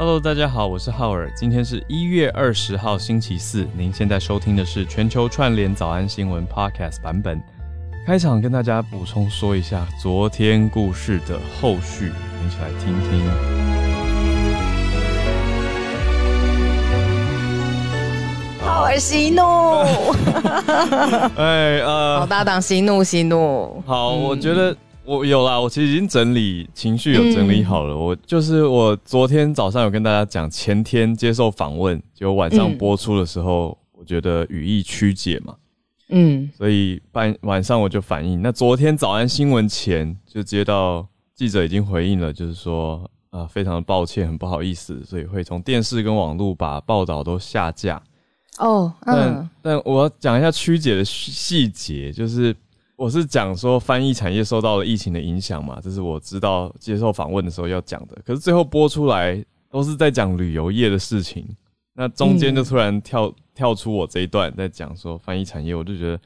[0.00, 1.28] Hello，大家好，我是浩尔。
[1.34, 3.66] 今天是一月二十号，星期四。
[3.76, 7.42] 您现在收听的是全球串联早安新闻 Podcast 版本。
[8.06, 12.12] 开场跟大家补充说一下昨天故事的后续，
[12.46, 13.28] 一起来听听。
[18.60, 19.42] 浩尔息怒，
[21.42, 23.82] 哎呃，好搭档息怒息怒。
[23.84, 24.76] 好，我觉得
[25.08, 27.96] 我有啦，我其实已经整理情绪，有整理好了。
[27.96, 35.54] 我就是我昨天早上有跟大家讲，前天接受访问，就晚上播出的时候，我觉得语义曲解嘛，
[36.10, 38.42] 嗯所以半晚上我就反映。
[38.42, 48.02] 那昨天早安新闻前就接到记者已经回应了，就是说啊、非常的抱歉，很不好意思，所以会从电视跟网络把报道都下架。
[48.58, 52.54] 哦，但嗯但我要讲一下曲解的细细节，就是
[52.98, 58.18] 我是讲说翻译产业受到了疫情的影响嘛，这是我知道接受访问的时候要讲的。
[58.26, 61.46] 可是最后播出来都是在讲旅游业的事情，
[61.94, 66.20] 那中间就突然跳、跳出我这一段在讲说翻译产业，我就觉得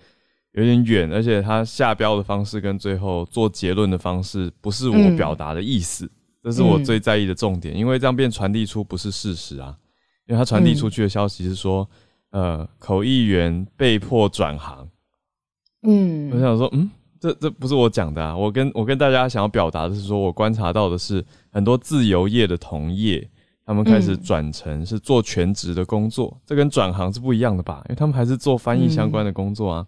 [0.52, 6.10] 有点远，而且他下标的方式跟最后做结论的方式不是我嗯表达的意思，
[6.42, 9.76] 这是我最在意的重点，因为这样变传递出不是事实啊，
[10.26, 11.86] 因为他传递出去的消息是说。
[12.30, 14.88] 呃，口译员被迫转行。
[15.82, 18.36] 我嗯想说，嗯，这这不是我讲的啊。
[18.36, 23.28] 我跟我跟大家想要表达的是说，我观察到的是很多自由业的同业，
[23.66, 27.82] 他们开始嗯转成是做全职的工作，这跟转行是不一样的吧？
[27.86, 29.86] 因为他们还是做翻译相关的工作啊。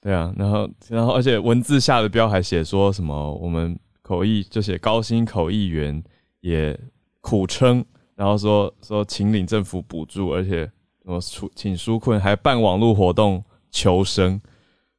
[0.00, 6.02] 对啊，然后然后而且文字下的标还写说什么，我们口译就写高薪口译员
[6.40, 6.78] 也
[7.20, 7.84] 苦撑，
[8.16, 10.64] 然后说说请领政府补助，而且
[11.02, 14.40] 什么纾请纾困，还办网络活动求生，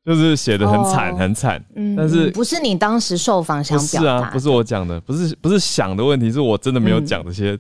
[0.06, 1.64] 就是写的很惨、哦很惨。
[1.76, 7.58] 嗯但是不是你当时受访想表达是，啊，不是我讲的，不是不是想的问题，是我真的没有讲这些。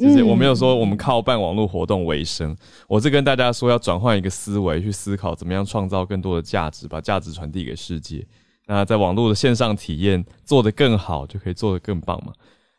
[0.00, 2.56] 这些嗯我没有说我们靠办网络活动为生，
[2.86, 8.24] 我是跟大家说要转换一个思维，去思考怎么样创造更多的价值，把价值传递给世界。
[8.68, 12.32] 那在网络的线上体验做得更好，就可以做得更棒嘛。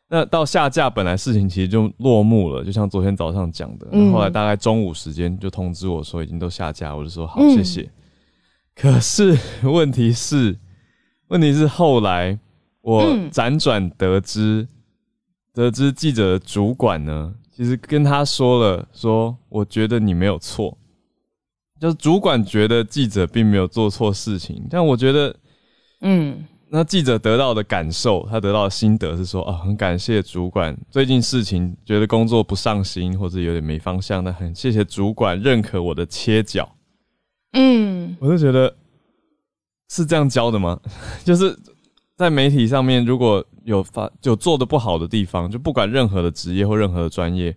[0.08, 7.92] 那到下架本来事情其实就落幕了，就像昨天早上讲的，后来大概中午时间就通知我说已经都下架，我就说好，嗯谢谢。
[8.80, 10.58] 可是问题是，
[11.28, 12.40] 问题是后来
[12.80, 13.30] 我嗯。
[13.30, 14.66] 辗转得知，
[15.54, 20.78] 得知记者的主管呢，其实跟他说了，说我觉得你没有错，
[21.78, 25.36] 就是主管觉得记者并没有做错事情，但我觉得
[26.00, 26.46] 嗯。
[26.72, 36.70] 那记者得到的感受，他得到的心得是说，啊，很感谢主管最近事情觉得工作不上心或者有点没方向，但很谢谢主管认可我的切角。
[37.54, 38.76] 嗯我就觉得
[39.90, 40.80] 是这样教的吗？
[41.24, 41.58] 就是
[42.16, 47.56] 在媒体上面，如果有发有做的不好的地方，就不管任何的职业或任何的专业，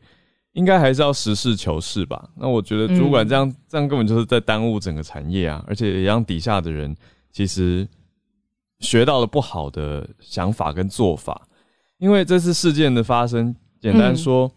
[0.52, 2.28] 应该还是要实事求是吧？
[2.36, 6.94] 那我觉得主管这样、这样根本就是在耽误整个产业啊，而且也让底下的人
[7.30, 7.86] 其实
[8.80, 11.48] 学到了不好的想法跟做法。
[11.98, 14.50] 因为这次事件的发生，简单说，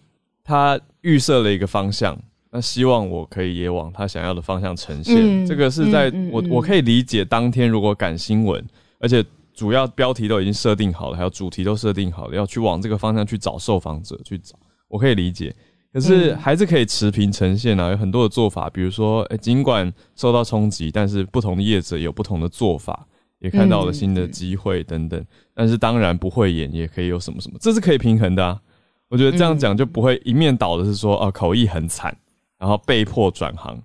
[0.43, 2.17] 他预设了一个方向，
[2.55, 5.17] 那希望我可以也往他想要的方向呈现。
[5.17, 8.65] 嗯这个是在、我我可以理解，当天如果赶新闻，
[8.97, 9.21] 而且
[9.53, 14.57] 主要标题都已经设定好了，还有主题都设定好了，要去往这个方向去找受访者去找，
[14.87, 15.53] 我可以理解。
[15.91, 23.05] 可是嗯还是可以持平呈现啊，有很多的做法，比如说，诶尽管受到冲击，但是不同的业者有不同的做法，
[23.39, 25.21] 也看到了新的机会等等。
[25.53, 28.61] 但是当然不会演也可以有什么什么，这是可以平衡的啊。
[29.09, 32.17] 我觉得这样讲就不会一面倒的是说，哦、口译很惨，
[32.65, 33.79] 然后被迫转行，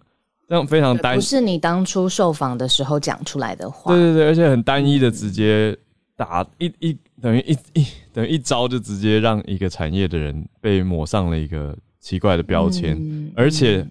[0.49, 3.93] 这样非常单不是你当初受访的时候讲出来的话。
[3.93, 5.77] 对对对，而且很单一的直接
[6.17, 13.87] 打一一等于一一等于一招就直接让一个产业的人被抹上了一个奇怪的标签，嗯而且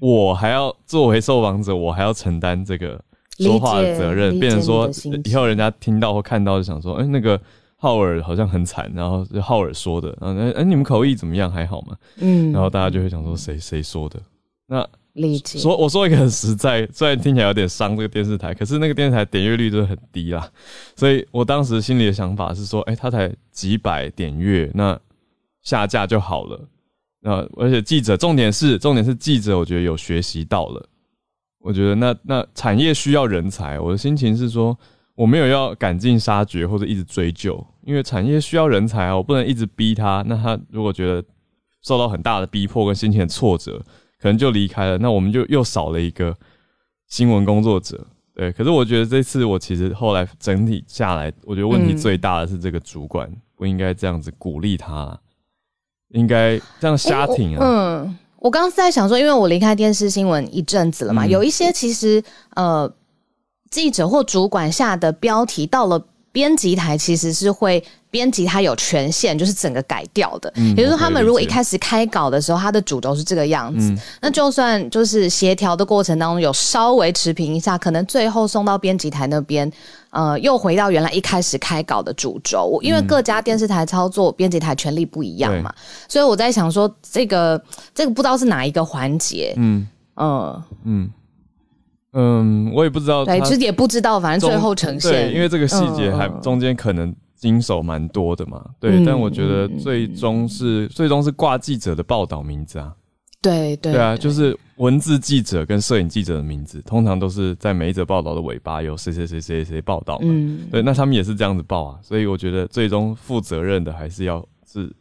[0.00, 2.98] 我还要作为受访者，我还要承担这个
[3.36, 4.88] 说话的责任，变成说
[5.24, 7.38] 以后人家听到或看到就想说，哎、那个
[7.82, 11.50] 浩尔好像很惨，然后是浩尔说的，然后哎、哎你们口译怎么样？
[11.50, 11.96] 还好吗？
[12.18, 14.22] 嗯然后大家就会想说谁谁说的？
[14.68, 15.58] 那理解。
[15.58, 20.48] 说我说一个很实在，虽然听起来有点伤这个电视台，可是那个电视台点阅率真的很低啦，
[20.94, 24.96] 所以我当时心里的想法是说，哎、他才几百点阅，那
[25.62, 26.60] 下架就好了。
[27.20, 30.88] 那而且记者，重点是重点是记者，我觉得有学习到了。
[31.58, 34.76] 我觉得那那产业需要人才，我的心情是说，
[35.16, 40.22] 我没有要赶尽杀绝或者一直追究，因为产业需要人才啊，我不能一直逼他。
[40.26, 41.22] 那他如果觉得
[41.82, 43.82] 受到很大的逼迫跟心情的挫折，
[44.20, 46.36] 可能就离开了，那我们就又少了一个
[47.08, 48.06] 新闻工作者。
[48.34, 55.18] 对，可是我觉得这次我其实后来整体下来，我觉得问题最大的是这个主管不应该这样子鼓励他。
[56.14, 57.64] 应该这样瞎挺啊。
[57.64, 62.22] 嗯，我刚刚是在想说，因为我离开电视新闻一阵子了嘛，嗯有一些其实
[62.54, 62.90] 呃，
[63.70, 65.98] 记者或主管下的标题到了
[66.32, 70.50] 编辑台，其实是会编辑他有权限，就是整个改掉的。
[70.56, 79.70] 嗯也就是说，他们如果一开始开稿的时候，它的主轴是这个样子，嗯那就算就是协调的过程当中有稍微持平一下，可能最后送到编辑台那边，
[80.10, 85.72] 呃，又回到原来一开始开稿的主轴，因为嗯各家电视台操作编辑台权力不一样嘛，
[86.08, 87.62] 所以我在想说，这个
[87.94, 89.86] 这个不知道是哪一个环节，嗯
[90.16, 91.02] 嗯，嗯。
[91.04, 91.10] 嗯，
[92.74, 98.64] 我也不知道对，他其实也不知道，反正最后呈现，对，因为这个细节还嗯嗯中间可能经手蛮多的嘛。
[98.78, 102.94] 对，嗯但我觉得最终是最终是挂记者的报道名字啊。
[103.40, 110.26] 对对对啊，就是文字记者跟摄影记者的名字，通常都是在每一则报道的尾巴有谁谁谁谁谁报道嘛。
[110.28, 114.94] 嗯，对，那他们也是这样子报啊，所以我觉得最终负责任的还是要是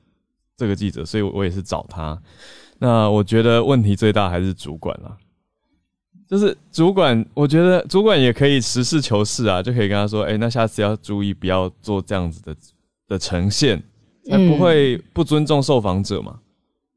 [0.57, 2.19] 这个记者，所以我也是找他。
[2.79, 5.15] 那我觉得问题最大还是主管啦，
[6.31, 12.55] 就是主管，我觉得主管也可以实事求是啊，就可以跟他说，哎、那下次要注意不要做这样子的
[13.05, 13.83] 的呈现，
[14.29, 16.39] 才不会不尊重受访者嘛。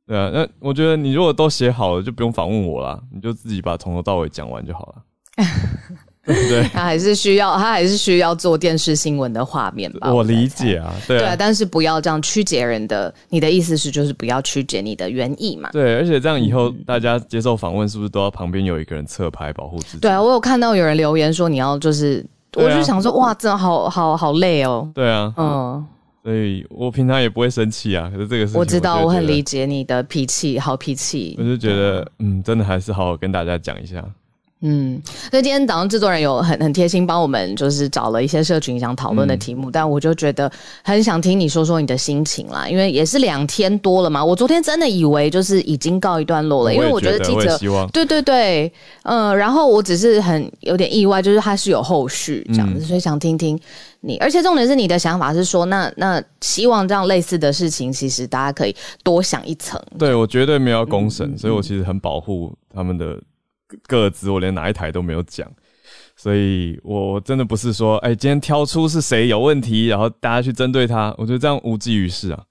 [0.06, 5.02] 对啊，那我觉得你如果都写好了，就不用访问我啦，你就自己把从头到尾讲完就好了。
[6.26, 6.62] 对 不对？
[6.72, 10.12] 他还是需要，他还是需要做电视新闻的画面吧？
[10.12, 13.12] 我理解啊，对啊对啊，，但是不要这样曲解人的。
[13.28, 15.68] 你的意思是，就是不要曲解你的原意嘛？
[15.72, 19.98] 对，而且这样以后大家接受访问，是不是都要旁边有一个人侧拍保护自己？
[19.98, 24.90] 对啊，我有看到有人留言说你要就是，啊我就想说，哇，真的好好好累哦。
[24.94, 25.84] 对啊，嗯，
[26.22, 28.10] 所以我平常也不会生气啊。
[28.10, 29.58] 可是这个事情，我知道，我很理解。
[29.58, 31.44] 解你的脾气，好脾气我。
[31.44, 34.02] 就觉得，嗯，真的还是好好跟大家讲一下。
[34.66, 34.98] 嗯，
[35.30, 40.50] 所以今天早上制作人有很很贴心帮我们，就是找了一些社群想讨论嗯的题目，但我就觉得
[40.82, 44.24] 很想听你说说你的心情啦，因为也是两天多了嘛。
[44.24, 48.72] 我昨天真的以为就是已经告一段落了，因为我觉得记者希望，对对对，
[49.02, 53.60] 嗯、然后我只是很有点意外，就是它是有后续这样嗯子，所以想听听
[54.00, 59.78] 你，而且重点是你的想法是说，那那希望这样类似的事情，其实大家可以多想一层。
[59.98, 63.20] 对我绝对没有要公嗯审，所以我其实很保护他们的
[63.86, 65.50] 个子，我连哪一台都没有讲。
[66.16, 72.44] 所以我真的不是说，哎、今天挑出是谁有问题，然后大家去针对他，我觉得这样无济于事啊。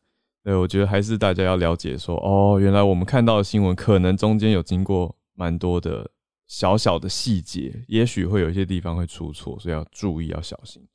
[0.44, 6.06] 对，我觉得还是大家要了解说，哦，原来我们看到的新闻可能中间有经过蛮多的
[6.48, 10.86] 小小的细节，也许会有一些地方会出错，所以要注意，要小心。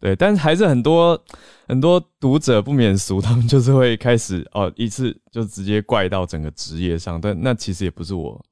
[0.00, 1.22] 对，但是还是很多
[1.68, 8.44] 很多读者不免俗，他们就是会开始哦，一次就直接怪到整个职业上，但那其实也不是我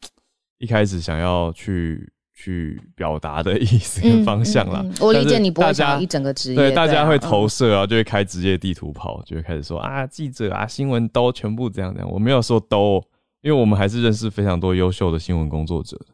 [0.58, 4.80] 一开始想要去去表达的意思跟方向啦。
[4.82, 12.10] 嗯嗯嗯我理解你不会想一整个职业，对，大家啊会投嗯射啊，就会开职业地图跑，就会开始说啊，记者啊，新闻都全部这样这样。
[12.10, 13.02] 我没有说都，
[13.42, 16.06] 因为我们还是认识非常多优秀的新闻工作者的，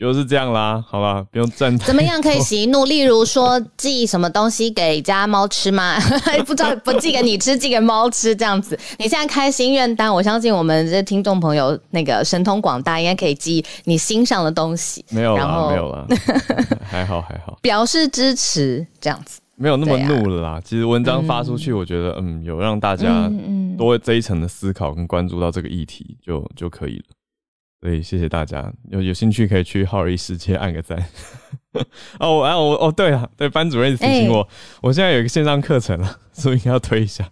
[0.00, 0.82] 就是这样啦。
[0.88, 2.86] 好吧，不用站怎么样可以息怒？
[2.86, 5.96] 例如说寄什么东西给家猫吃吗？
[6.46, 8.78] 不知道不寄给你吃，寄给猫吃这样子。
[8.98, 16.06] 你现在开心愿单，我相信我们这听众朋友那个神通广大，应该可以寄你心上的东西，没有啦，没有啦，
[16.82, 19.38] 还好还好，表示支持这样子。
[19.56, 20.58] 没有那么怒了啦。
[20.64, 23.30] 其实文章发出去，我觉得嗯，有让大家
[23.76, 27.04] 多这一层的思考跟关注到这个议题就就可以了。
[27.80, 30.98] 所以谢谢大家，有有兴趣可以去浩尔一世界按个赞。
[32.20, 34.46] 哦，我啊我哦对了，对班主任提醒我，
[34.82, 37.26] 我现在有一个线上课程了，所以应该要推一下。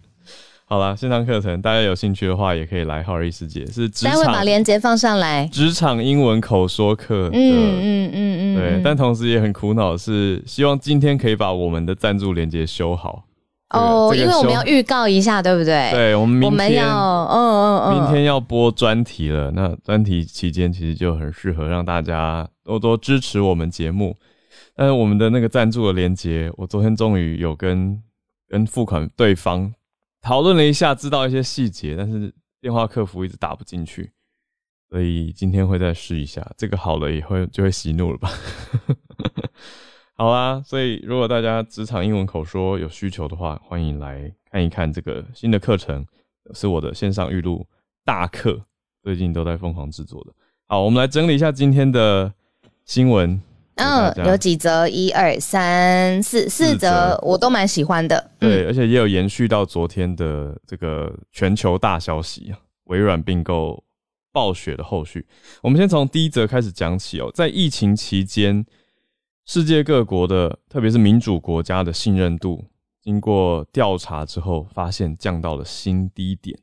[0.65, 5.45] 好了，线上课程大家有兴趣的话，也可以来浩尔一世界，是职待会把链接放上来。
[5.47, 7.37] 职场英文口说课的。
[7.37, 13.23] 嗯嗯嗯嗯，对，嗯但同时也很苦恼是，希望今天可以把我们的赞助链接修好。
[13.69, 24.17] 哦，这个因为我们要预告一下，对不对？，对，我们我们明天要，嗯嗯嗯，明天要播专题了，那专题期间其实就很适合让大家多多支持我们节目。
[24.75, 28.01] 但是我们的那个赞助的连接，我昨天终于有跟
[28.47, 29.71] 跟付款对方
[30.21, 34.11] 讨论了一下，知道一些细节，但是电话客服一直打不进去，
[34.89, 36.49] 所以今天会再试一下。
[36.57, 38.31] 这个好了以后就会息怒了吧？
[40.19, 46.05] 好啦，所以如果大家职场英文口说有需求的话，欢迎来看一看这个新的课程，
[46.53, 47.65] 是我的线上预录
[48.03, 48.61] 大课，
[49.01, 50.33] 最近都在疯狂制作的。
[50.67, 52.33] 好，我们来整理一下今天的
[52.83, 53.41] 新闻。
[53.75, 58.31] 嗯，有几则，一二三四四四则则，我都蛮喜欢的。
[58.37, 63.81] 对，而且也有延续到昨天的这个全球大消息啊，微软并购
[64.33, 65.25] 暴雪的后续。
[65.63, 68.65] 我们先从第一则开始讲起哦，在疫情期间，
[69.51, 72.63] 世界各国的，特别是民主国家的信任度，
[73.01, 76.55] 经过调查之后，发现降到了新低点。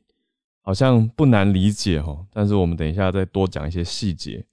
[0.61, 2.25] 好像不难理解哦。
[2.31, 4.45] 但是我们等一下再多讲一些细节，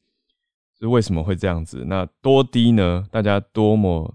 [0.76, 1.84] 是为什么会这样子？
[1.86, 3.06] 那多低呢？
[3.08, 4.12] 大家多么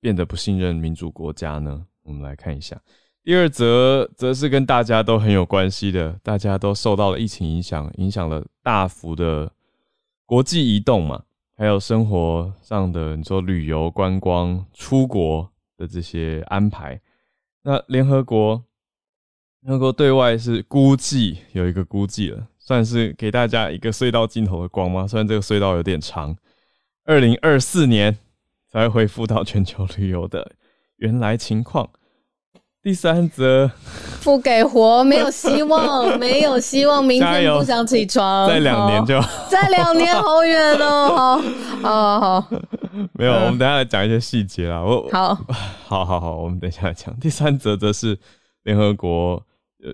[0.00, 1.86] 变得不信任民主国家呢？
[2.02, 2.76] 我们来看一下。
[3.22, 9.52] 第二则则是跟大家都很有关系的，大家都受到了疫情影响，影响了大幅的
[10.26, 11.22] 国际移动嘛，
[11.60, 16.98] 还有生活上的你说旅游、观光、出国的这些安排。
[17.64, 18.64] 那联合国，
[19.60, 25.06] 联合国对外是估计有一个估计了，算是给大家一个隧道尽头的光吗？
[25.06, 26.34] 虽然这个隧道有点长，
[27.04, 28.16] 二零二四年
[28.72, 30.52] 才会恢复到全球旅游的
[30.96, 31.90] 原来情况。
[32.82, 33.70] 第三则，
[34.24, 39.20] 不给活，没有希望，没有希望，明天 不想起床，再两年就，
[39.50, 41.36] 再两年好远哦，
[41.82, 42.48] 好，好，好，
[43.12, 44.80] 没有，我们等下来讲一些细节啦。
[44.82, 45.34] 我，好，
[45.84, 47.14] 好好好，我们等一下来讲。
[47.20, 48.18] 第三则则是
[48.62, 49.42] 联合国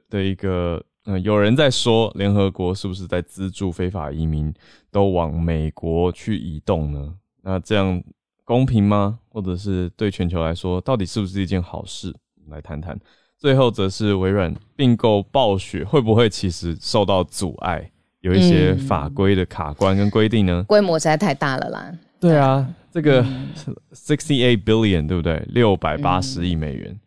[0.09, 4.55] 的一个，嗯，有人在说联合国是不是在资助非法移民
[4.93, 7.14] 都往美国去移动呢？
[7.43, 8.00] 那这样
[8.45, 9.19] 公平吗？
[9.28, 12.14] 或者是对全球来说，到底是不是一件好事？
[12.50, 12.99] 来谈谈，
[13.38, 17.91] 最后则是微软并购暴雪，会不会其实受到阻碍？
[18.21, 20.65] 有一些法规的卡关跟规定呢？
[20.67, 21.93] 规模实在太大了啦。
[22.19, 23.23] 对啊，这个
[23.95, 25.41] sixty eight billion 对不对？
[25.49, 27.06] 六百八十亿美元啊，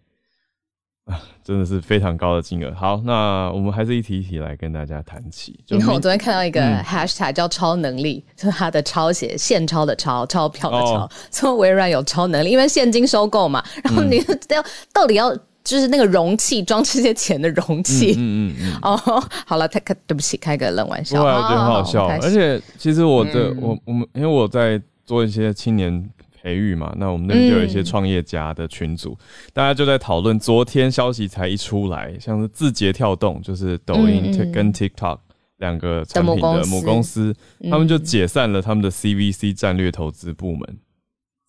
[1.44, 2.74] 真的是非常高的金额。
[2.75, 5.60] 好，那我们还是一题一题来跟大家谈起。
[5.68, 13.63] 因为我昨天看到一个 hashtag 叫超能力， 就是它的抄写现钞的钞，钞票的钞，说微软有超能力，因为现金收购嘛。
[13.84, 14.63] 然后你要
[14.94, 18.13] 到底要就是那个容器装这些钱的容器。
[18.18, 18.80] 嗯嗯嗯。
[18.84, 21.24] 哦，好了，开对不起，开个冷玩笑。
[21.24, 26.10] 我觉得很好笑，而且其实我的我我们因为我在做一些青年。
[26.41, 29.17] 培育嘛，那我们那边就有一些创业家的群组，
[29.51, 30.39] 大家就在讨论。
[30.39, 35.19] 昨天消息才一出来，像是字节跳动，就是抖音跟 TikTok
[35.58, 37.36] 两个产品的母公司，
[37.69, 40.77] 他们就解散了他们的 CVC 战略投资部门，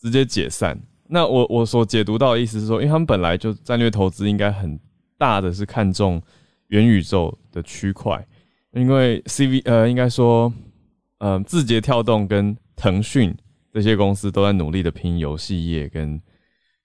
[0.00, 0.76] 直接解散。
[1.08, 4.78] 那我我所解读到的意思是说，因为他们本来就战略投资应该很
[5.16, 6.20] 大的是看重
[6.68, 8.26] 元宇宙的区块，
[8.72, 10.52] 因为 CV 呃应该说，
[11.18, 13.32] 呃字节跳动跟腾讯。
[13.72, 16.20] 这些公司都在努力的拼游戏业跟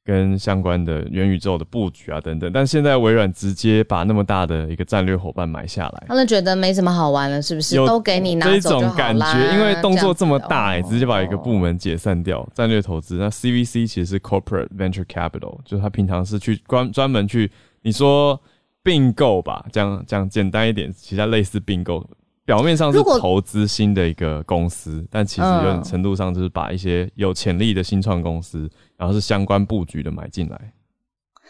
[0.03, 7.75] 跟相关的元宇宙的布局啊等等，但现在微软直接把那么大的一个战略伙伴买下来，他们觉得没什么好玩了，是不是？
[7.87, 13.17] 都给你拿走这种感觉，因为动作这么大，哎，直接把一个部门解散掉，战略投资。
[13.17, 17.49] 那 CVC 其实是 Corporate Venture Capital，就是他平常是去专专门去
[17.81, 18.39] 你说
[18.83, 22.07] 并购吧，讲讲简单一点，其他类似并购。
[22.45, 30.71] 表面上是投资新的一个公司，但其实有点程度上就是把一些有潜力的新创公司，然后是相关布局的买进来。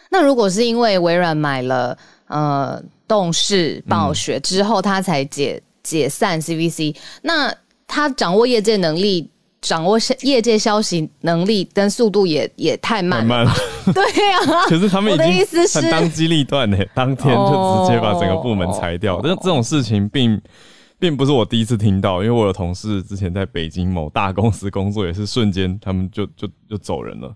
[0.08, 1.98] 那如果是因为微软买了
[2.28, 7.54] 呃动视暴雪之后，他才解解散 CVC，那
[7.86, 9.28] 他掌握业界能力、
[9.60, 13.52] 掌握业界消息能力跟速度也也太慢了。
[13.92, 19.20] 对呀，可是他们已经是当机立断呢，当天就直接把整个部门裁掉。
[19.22, 20.40] 但这种事情并。
[20.98, 27.34] 并不是我第一次听到，因为我有同事之前在北京某大公司工作，也是瞬间他们就就就走人了，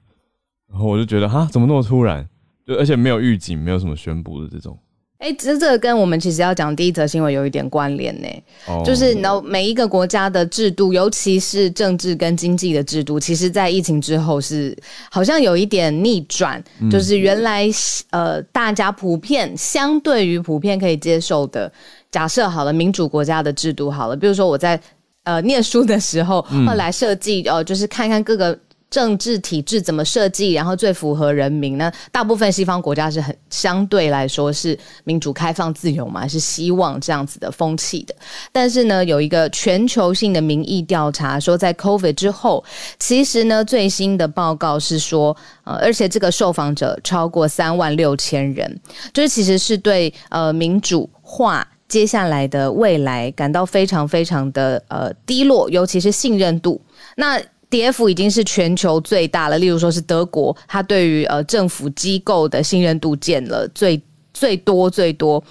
[0.70, 2.26] 然后我就觉得哈，怎么那么突然？
[2.66, 4.78] 就而且没有预警，没有什么宣布的这种。
[5.18, 14.74] 哎，其实这个跟我们其实要讲第一则新闻有一点关联呢，就是你知道每一个国家的制度，尤其是政治跟经济的制度，其实在疫情之后是
[15.10, 17.68] 好像有一点逆转，就是原来
[18.12, 21.70] 呃大家普遍相对于普遍可以接受的。
[22.10, 24.80] 假设好了，民主国家的制度好了，比如说我在
[25.22, 28.58] 呃念书的时候，后来设计哦，就是看看各个
[28.90, 31.92] 政治体制怎么设计，然后最符合人民呢？
[32.10, 38.14] 大部分西方国家是很相对来说是民主、开放、自由嘛，是希望这样子的风气的。
[38.50, 42.64] 但是呢，有一个全球性的民意调查说，在 COVID 之后，
[42.98, 48.80] 其实呢最新的报告是说，呃，而且这个受访者超过三万六千人，
[49.14, 51.64] 就是其实是对呃民主化。
[51.90, 56.80] 接下来的未来感到非常非常的呃低落，尤其是信任度。
[57.16, 59.58] 那 D F 已经是全球最大了。
[59.58, 64.00] 例如说是德国，它对于呃政府机构的信任度减了最
[64.32, 65.42] 最多最多，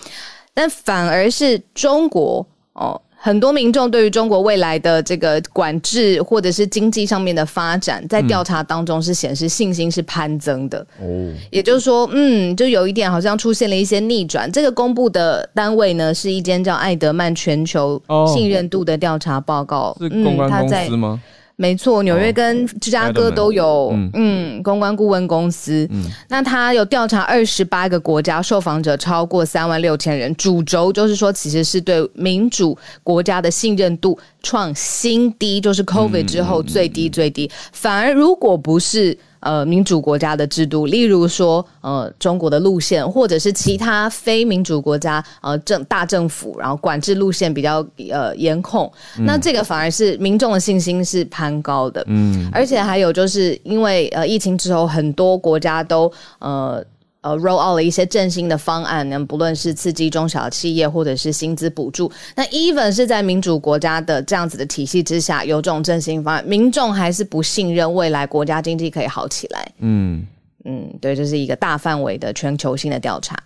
[0.54, 3.00] 但反而是中国哦。
[3.22, 10.80] 很多民众对于中国未来的这个管制或者是经济上面的发展，在调查当中是显示信心是攀增的。
[11.02, 14.50] 哦，也就是说，嗯，就有一点好像出现了一些逆转。
[14.50, 19.96] 这个公布的单位呢，是一间叫艾德曼全球信任度的调查报告。
[20.00, 21.22] 是公关公司吗？
[21.62, 25.86] 没错，纽约跟芝加哥都有嗯嗯公关顾问公司。
[25.92, 37.52] 嗯那他有调查二十八个国家，受访者超过三万六千人，主轴就是说，其实是对民主国家的信任度创新低，就是 COVID 之后最低最低。
[37.74, 52.04] 反而如果不是呃民主国家的制度，例如说呃中国的路线，或者是其他非民主国家呃政大政府，然后管制路线比较呃严控，那这个反而是民众的信心是攀高的。
[52.08, 56.84] 嗯而且还有就是因为呃疫情之后，很多国家都呃。
[57.22, 69.72] 呃，roll out 了一些振兴的方案，那，不论是刺激中小企业或者是薪资补助，那 even 是在民主国家的这样子的体系之下，有这种振兴方案，民众还是不信任未来国家经济可以好起来。
[69.80, 70.26] 嗯，
[70.64, 73.38] 嗯，对，这是一个大范围的全球性的调查。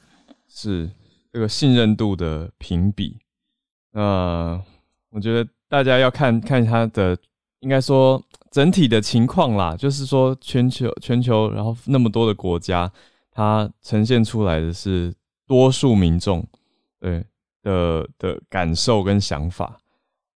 [0.48, 0.90] 是
[1.32, 3.18] 这个信任度的评比。
[3.94, 4.62] 呃，
[5.10, 7.18] 我觉得大家要看看它的，
[7.62, 12.92] 应该说整体的情况啦，就是说全球全球，然后那么多的国家，
[13.34, 15.14] 它呈现出来的是
[15.48, 16.46] 多数民众
[17.00, 17.26] 对
[17.64, 19.78] 的的感受跟想法，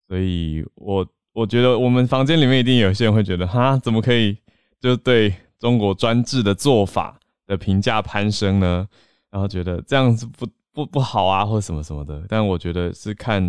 [0.06, 4.36] 所以我我觉得我们房间里面一定有些人会觉得，哈，怎么可以
[4.78, 8.86] 就对中国专制的做法的评价攀升呢？
[9.30, 12.24] 然后觉得这样子不不不好啊，或什么什么的。
[12.28, 13.42] 但我觉得是看，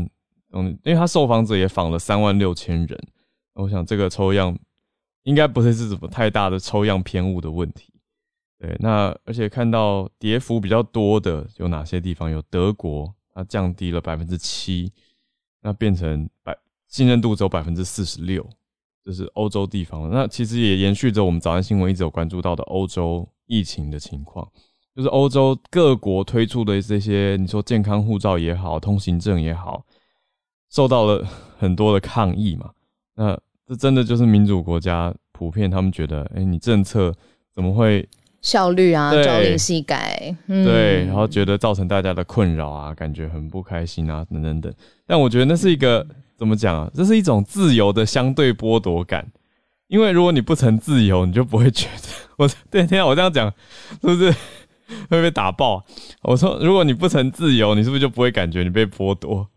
[0.54, 3.00] 嗯，因为他受访者也访了三万六千人，
[3.54, 4.58] 我想这个抽样
[5.24, 7.94] 应该不会是什么太大的抽样偏误的问题。
[8.58, 12.32] 对，那而且看到跌幅比较多的有哪些地方？
[12.32, 14.92] 有德国，它降低了百分之七，
[15.62, 16.58] 那变成百
[16.88, 18.48] 信任度只有百分之四十六，
[19.04, 20.10] 这是欧洲地方。
[20.10, 24.50] 那其实也延续着我们早安新闻一直有关注到的欧洲疫情的情况。
[24.96, 29.86] 就是欧洲各国推出的这些，你说健康护照也好，通行证也好，
[30.70, 31.28] 受到了
[31.60, 32.72] 很多的抗议嘛。
[33.16, 37.14] 那这真的就是民主国家普遍他们觉得，哎、你政策
[37.52, 38.08] 怎么会
[38.46, 44.72] 效率啊，对朝令夕改，嗯对，然后觉得造成大家的困扰啊，感觉很不开心啊，等等等。
[45.08, 46.06] 但我觉得那是一个
[46.38, 46.92] 怎么讲啊？
[46.94, 49.26] 这是一种自由的相对剥夺感。
[49.88, 53.52] 因为如果你不曾自由，你就不会觉得我对天啊，我这样讲
[54.02, 54.32] 是不是
[55.10, 55.84] 会被打爆？
[56.22, 59.48] 我说，如果你不曾自由，你是不是就不会感觉你被剥夺？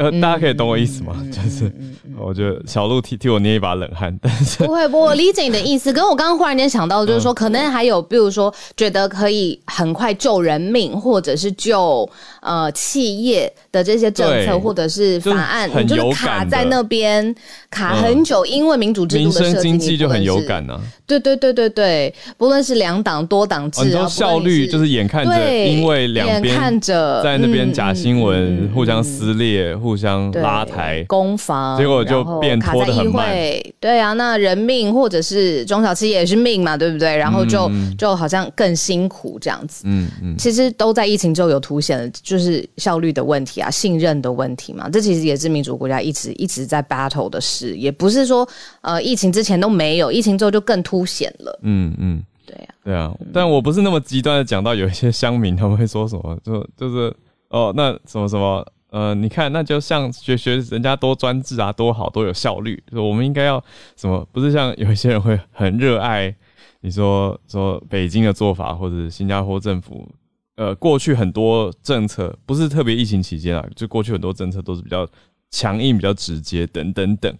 [0.00, 1.14] 对，呃，大家可以懂我意思吗？
[1.30, 1.72] 就是
[2.18, 5.92] 我觉得小鹿替替我捏一把冷汗，但是不会，不会，我理解你的意思。
[5.92, 12.08] 可是我刚刚忽然间想到，就是嗯说，可能还有，比如说，觉得可以很快救人命，或者是救
[12.42, 17.34] 呃企业的这些政策或者是法案，就是很你就卡在那边
[17.70, 20.40] 卡很久，因为民主制度民生经济就很有。
[20.40, 20.80] 感呢、啊。
[21.06, 33.74] 对对对对对，不论是两党多党制，效率就是眼看着，因为两眼边看着在那边嗯假新闻互相撕裂、互相对拉抬，攻防，结果就变拖得很慢会。
[33.78, 37.16] 对啊，那人命或者是中小企业也是命嘛，对不对？
[37.16, 39.82] 然后就、嗯就好像更辛苦这样子。
[39.86, 44.88] 嗯嗯，其实都在疫情之后有凸显了，就是效率的问题啊，信任的问题嘛。
[44.88, 48.48] 这其实也是民主国家一直一直在 battle 的事，也不是说
[48.80, 51.58] 呃疫情之前都没有，疫情之后就更凸显了。
[51.62, 57.14] 嗯嗯，对啊，对啊，但我不是那么极端的讲到有一些乡民他们会说什么，就就是
[57.48, 58.66] 哦，那什么什么。
[58.90, 62.82] 呃，你看，那就像学学人家多专制啊，多好，多有效率。
[62.92, 63.62] 我们应该要
[63.96, 64.26] 什么？
[64.32, 66.34] 不是像有一些人会很热爱
[66.80, 70.08] 你说说北京的做法，或者新加坡政府，
[70.56, 75.06] 呃，过去很多政策不是特别疫情期间啊，就过去很多政策都是比较
[75.50, 77.32] 强硬、比较直接等等等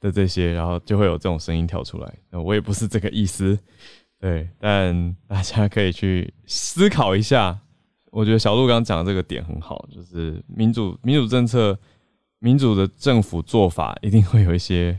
[0.00, 2.12] 的这些，然后就会有这种声音跳出来。
[2.30, 3.56] 我也不是这个意思，
[4.18, 7.58] 对，但大家可以去思考一下。
[8.12, 11.76] 我觉得小鹿刚刚讲的这个点很好，就是民主民主政策、
[12.38, 14.96] 民主的政府做法一定会有一些，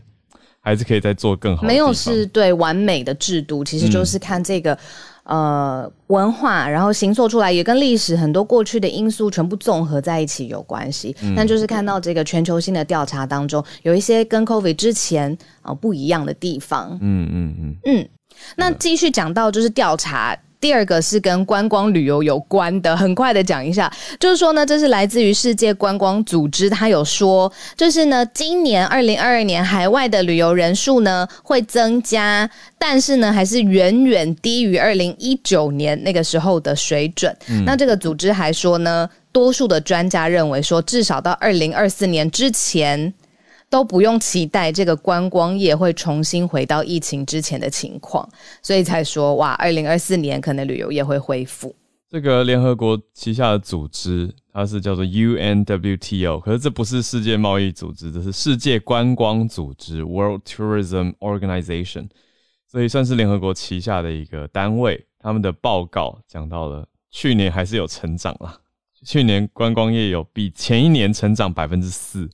[0.60, 1.68] 还是可以再做更好的。
[1.68, 4.78] 没有是对完美的制度，其实嗯就是看这个。
[5.26, 11.16] 呃，文化，然后形塑出来，也跟历史很多过去的因素全部综合在一起有关系。
[11.22, 16.98] 嗯但就是看到这个全球性的调查当中，有一些跟 COVID 之前啊、呃不一样的地方。
[17.00, 18.10] 嗯嗯嗯，嗯，
[18.58, 20.38] 那继续讲到就是调查。
[20.64, 32.50] 第二个是跟观光旅游有关的，很快的讲一下，就是说呢，这是来自于世界观光组织，它有说，就是呢，今年二零二二年海外的旅游人数呢会增加，
[32.80, 37.36] 但是呢还是远远低于二零一九年那个时候的水准。
[37.66, 43.14] 那这个组织还说呢，多数的专家认为说，至少到二零二四年之前。
[43.74, 48.30] 都不用期待这个观光业会重新回到疫情之前的情况，
[48.62, 51.76] 所以才说哇，二零二四年可能旅游业会恢复。
[52.08, 62.10] 这个联合国旗下的组织，它是叫做 UNWTO，可是这不是世界贸易组织，这是世界观光组织 World Tourism Organization，
[62.72, 65.04] 所以算是联合国旗下的一个单位。
[65.18, 68.60] 他们的报告讲到了去年还是有成长啦，
[69.04, 72.30] 去年观光业有比前一年成长百分之四，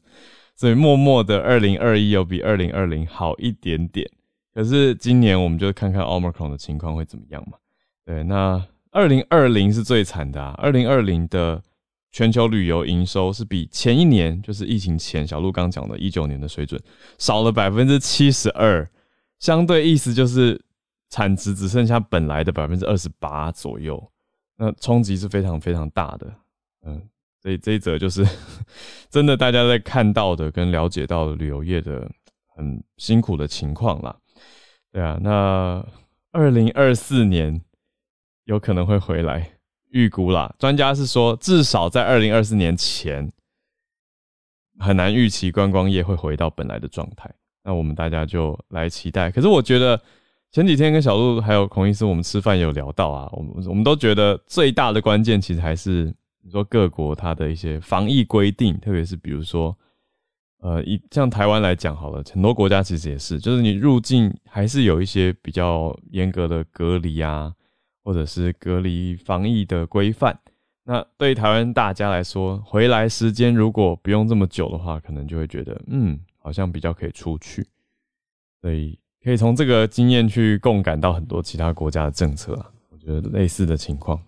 [0.59, 4.05] 所以默默的二零二一有比二零二零好一点点。
[4.53, 7.57] 可是今年我们就看看 Omicron 的情况会怎么样嘛？
[8.03, 11.63] 对，那二零二零是最惨的啊，二零二零的。
[12.11, 16.81] 全球旅游营收是比前一年，就是疫情前小鹿刚讲的一九年的水准
[17.19, 18.89] 少了百分之七十二，
[19.37, 20.59] 相对意思就是
[21.11, 24.11] 产值只剩下本来的百分之二十八左右，
[24.57, 26.33] 那冲击是非常非常大的。
[26.83, 26.99] 嗯，
[27.41, 28.25] 所以这一则就是
[29.09, 32.09] 真的大家在看到的跟了解到的旅游业的
[32.55, 34.15] 很辛苦的情况啦。
[34.91, 35.85] 对啊，那
[36.31, 37.61] 二零二四年
[38.45, 39.51] 有可能会回来。
[39.91, 43.27] 预估啦，专家是说，至少在二零二四年前，
[44.77, 47.27] 很难预期观光业会回到本来的状态。
[47.63, 49.31] 那我们大家就来期待。
[49.31, 49.99] 可是我觉得
[50.51, 56.13] 前几天跟小鹿还有孔医师，我们吃饭有聊到啊，我们我们都觉得最大的关键其实还是
[56.49, 59.77] 说各国它的一些防疫规定，特别是比如说，
[60.59, 67.53] 呃，以像台湾来讲好了，很多国家其实也是，就是你入境还是有一些比较严格的隔离啊。
[68.01, 70.39] 或者是隔离防疫的规范，
[70.83, 77.67] 那对于台湾大家来说，回来时间如果不用这么久的话，可能就会觉得，嗯，好像比较可以出去，
[78.61, 84.19] 所以可以从这个经验去共感到很多其他国家的政策啊，我觉得类似的情况。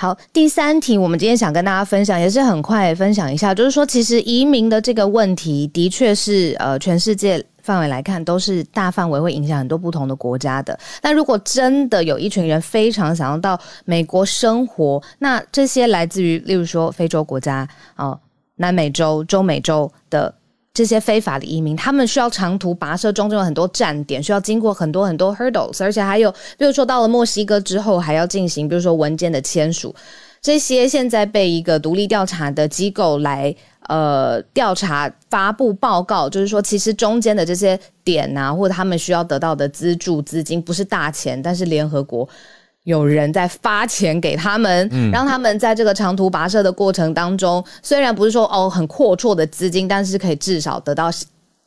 [0.00, 7.44] 好，第三题，我们今天想跟大家分享，也是很快分享一下，就是说，其实移民的这个问题，的确是呃，全世界。
[7.60, 10.78] 范围来看，都是大范围会影响很多不同的国家的。
[11.02, 18.18] 但如果真的有一群人非常想要到美国生活，那这些来自于，例如说非洲国家、哦
[18.56, 20.34] 南美洲、中美洲的
[20.78, 29.92] 这些非法的移民，他们需要长途跋涉，中间有很多站点，需要经过很多很多 hurdles，而且还有，比如说到了墨西哥之后，还要进行，比如说文件的签署，
[30.40, 33.52] 这些现在被一个独立调查的机构来。
[33.88, 42.28] 呃，调查发布报告，就是说，其实中间的这些点啊，或者他们需要得到的资助资金不是大钱，但是联合国
[42.88, 51.10] 有人在发钱给他们，让他们在这个长途跋涉的过程当中，虽然不是说哦很阔绰的资金，但是可以至少得到。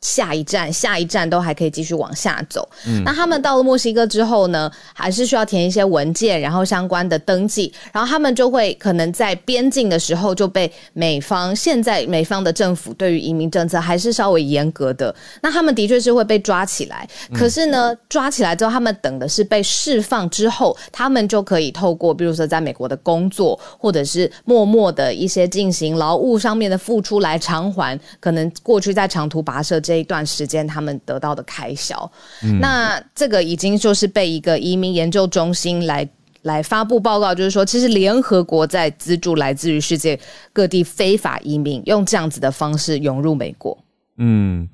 [0.02, 2.68] 下一站，下一站都还可以继续往下走。
[3.04, 15.14] 那他们到了墨西哥之后呢，还是需要填一些文件，然后相关的登记，然后他们就会可能在边境的时候就被美方现在美方的政府对于移民政策还是稍微严格的。
[15.40, 29.91] 那他们的确是会被抓起来，可是呢，抓起来之后，他们等的是被释放之后，他们就可以透过，比如说在美国的工作，或者是默默的一些进行劳务上面的付出来偿还，可能过去在长途跋涉这。
[29.92, 32.10] 这一段时间他们得到的开销，
[32.58, 36.08] 那这个已经就是被一个移民研究中心来
[36.44, 40.18] 来发布报告，就是说，其实联合国在资助来自于世界
[40.50, 43.76] 各地非法移民，用这样子的方式涌入美国。
[44.16, 44.66] 嗯，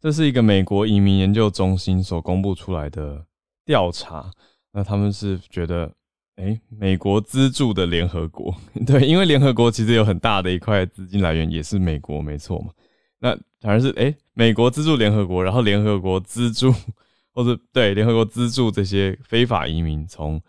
[0.00, 3.24] 这是一个美国移民研究中心所公布出来的
[3.64, 4.30] 调查。
[4.72, 5.90] 那他们是觉得，
[6.36, 8.54] 哎，美国资助的联合国，
[8.86, 12.70] 对，因为联合国其实有很大的一块资金来源也是美国，没错嘛。
[13.18, 16.72] 那反而是哎，美国资助联合国，然后联合国资助，
[17.34, 20.40] 或者对联合国资助这些非法移民从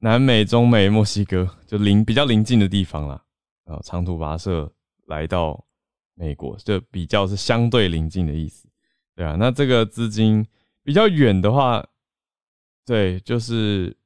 [0.00, 3.22] 南美、中美、墨西哥就邻比较邻近的地方啦，
[3.64, 4.72] 啊，长途跋涉
[5.06, 5.64] 来到
[6.14, 8.68] 美国，就比较是相对邻近的意思，
[9.14, 9.36] 对啊。
[9.38, 10.44] 那这个资金
[10.82, 11.86] 比较远的话，
[12.84, 13.96] 对，就是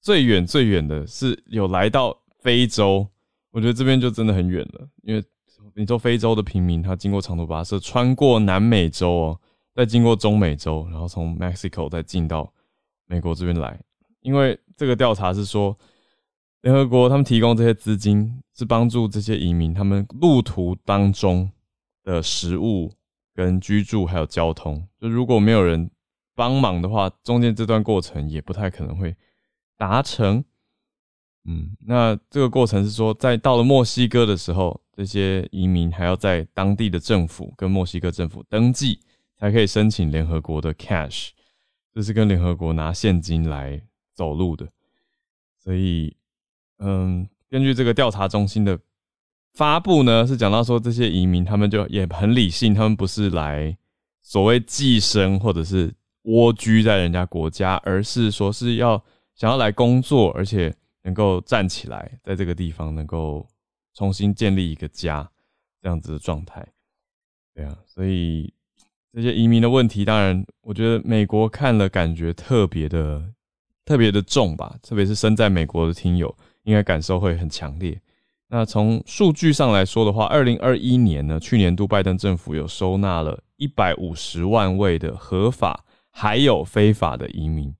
[0.00, 3.08] 最远最远的是有来到非洲，
[3.50, 5.24] 我觉得这边就真的很远了，因为。
[5.78, 9.40] 你说非洲的平民，他经过长途跋涉，穿过南美洲哦，
[9.74, 12.50] 再经过中美洲，然后从 Mexico 再进到
[13.04, 13.78] 美国这边来。
[14.20, 15.76] 因为这个调查是说，
[16.62, 21.50] 联合国他们提供这些资金，是帮助这些移民他们路途当中
[22.02, 22.90] 的食物、
[23.34, 24.82] 跟居住还有交通。
[24.98, 25.90] 就如果没有人
[26.34, 29.14] 帮忙的话，中间这段过程也不太可能会
[29.76, 30.42] 达成。
[31.46, 34.80] 嗯，那这个过程是说，在到了墨西哥的时候。
[34.96, 38.98] 这些移民还要在当地的政府跟墨西哥政府登记，
[39.38, 41.32] 才可以申请联合国的 cash，
[41.92, 43.78] 这是跟联合国拿现金来
[44.14, 44.66] 走路的。
[45.62, 46.16] 所以，
[46.78, 48.78] 嗯，根据这个调查中心的
[49.52, 53.76] 发布呢，是讲到说这些移民他们就也很理性，他们不是来
[54.22, 59.04] 所谓寄生或者是蜗居在人家国家，而是说是要
[59.34, 60.74] 想要来工作，而且
[61.06, 63.48] 能够站起来，在这个地方能够。
[63.98, 65.26] 重新建立一个家
[65.80, 66.62] 这样子的状态。
[67.54, 68.52] 对啊，所以
[69.10, 73.32] 这些移民的问题，当然我觉得美国看了感觉特别的
[73.86, 77.98] 特别的重吧，特别是身在美国的听友，应该感受会很强烈。
[78.48, 87.74] 那从数据上来说的话，二零二一年呢，去年度拜登政府有收纳了一百五十万位的合法还有非法的移民。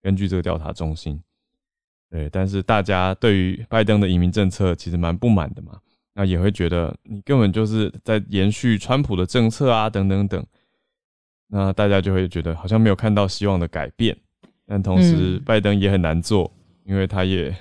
[0.00, 1.22] 根据这个调查中心，
[2.10, 5.78] 对，但是大家对于拜登的移民政策其实蛮不满的嘛，
[6.14, 10.44] 那也会觉得你根本就是在延续川普的政策啊，等等等。
[11.48, 14.16] 那大家就会觉得好像没有看到希望的改变，
[14.66, 16.52] 但同时拜登也很难做，
[16.84, 17.54] 因为他也。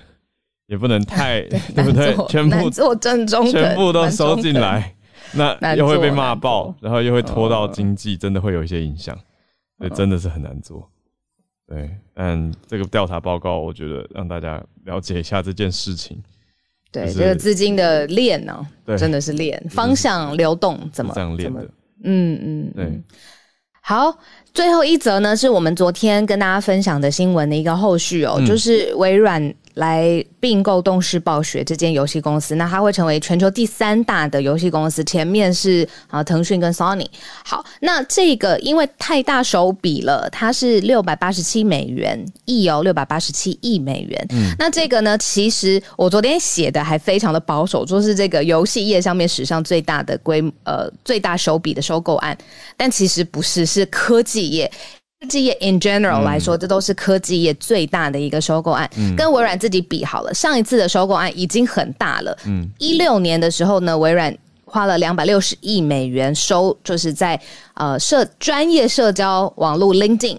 [0.70, 2.14] 也不能太 对不对？
[2.28, 4.94] 全部做正中，全部都收进来，
[5.32, 9.18] 那又会被骂爆，然后又会拖到经济，真的会有一些影响，
[9.78, 10.92] 所以真的是很难做。
[11.68, 16.18] 对，但这个调查报告，我觉得让大家了解一下这件事情。
[16.92, 18.66] 对，这个资金的链呢，
[18.98, 21.62] 真的是链方向流动怎么这样链的？
[22.04, 23.02] 嗯嗯，对。
[23.82, 24.18] 好，
[24.54, 29.54] 最后一则呢，是我们昨天跟大家分享的新闻的一个后续哦，就是微软。
[29.78, 37.08] 来并购动视暴雪这间游戏公司，那它会成为全球第三大的游戏公司，前面是啊腾讯跟 Sony。
[37.46, 44.28] 好，那这个因为太大手笔了，它是六百八十七美元亿哦，六百八十七亿美元。
[44.32, 52.38] 嗯，那这个呢，其实我昨天写的还非常的保守，说是这个游戏业上面史上最大的规呃最大手笔的收购案，
[52.76, 54.72] 但其实不是，是科技业。
[55.20, 58.88] 科技业 in general 来说，这都是科技业最大的一个收购案。
[59.16, 62.38] 跟微软自己比好了，上一次的收购案已经很大了。
[62.46, 67.40] 嗯，一六年的时候呢，微软花了两百六十亿美元收，就是在
[67.74, 70.38] 呃社专业社交网络 LinkedIn，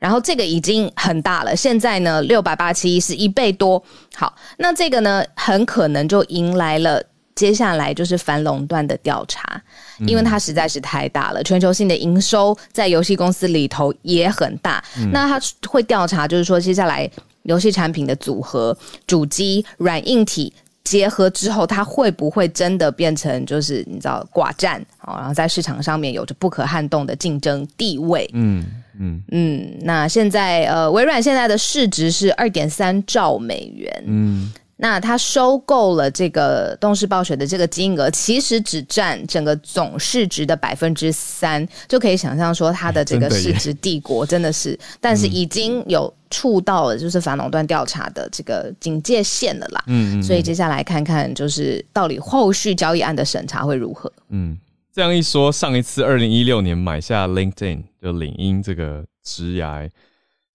[0.00, 1.54] 然后这个已经很大了。
[1.54, 3.80] 现在呢，六百八七亿是一倍多。
[4.16, 7.00] 好，那这个呢，很可能就迎来了。
[7.38, 9.62] 接下来就是反垄断的调查，
[10.00, 14.82] 因为它实在是太大了，全球性的营收在游戏公司里头也很大。
[15.12, 17.08] 那他会调查，就是说接下来
[17.44, 25.18] 游戏产品的组合、主机、软硬体结合之后，它会不会真的变成就是你知道寡占啊？
[25.18, 28.28] 然后在市场上面有着不可撼动的竞争地位。
[28.32, 28.66] 嗯
[28.98, 29.78] 嗯嗯。
[29.82, 34.02] 那现在呃，微软现在的市值是二点三兆美元。
[34.06, 34.52] 嗯。
[34.80, 49.82] 那他收购了这个动视暴雪的这个金额，其实只占整个总市值的百分之三，就可以想象说他的这个市值帝国真的是，但是已经有触到了就是反垄断调查的这个警戒线了啦。
[49.88, 54.12] 嗯，所以接下来看看就是到底后续交易案的审查会如何。
[54.28, 54.56] 嗯，
[54.92, 59.90] 这样一说，上一次二零一六年买下 LinkedIn 就领英这个职涯，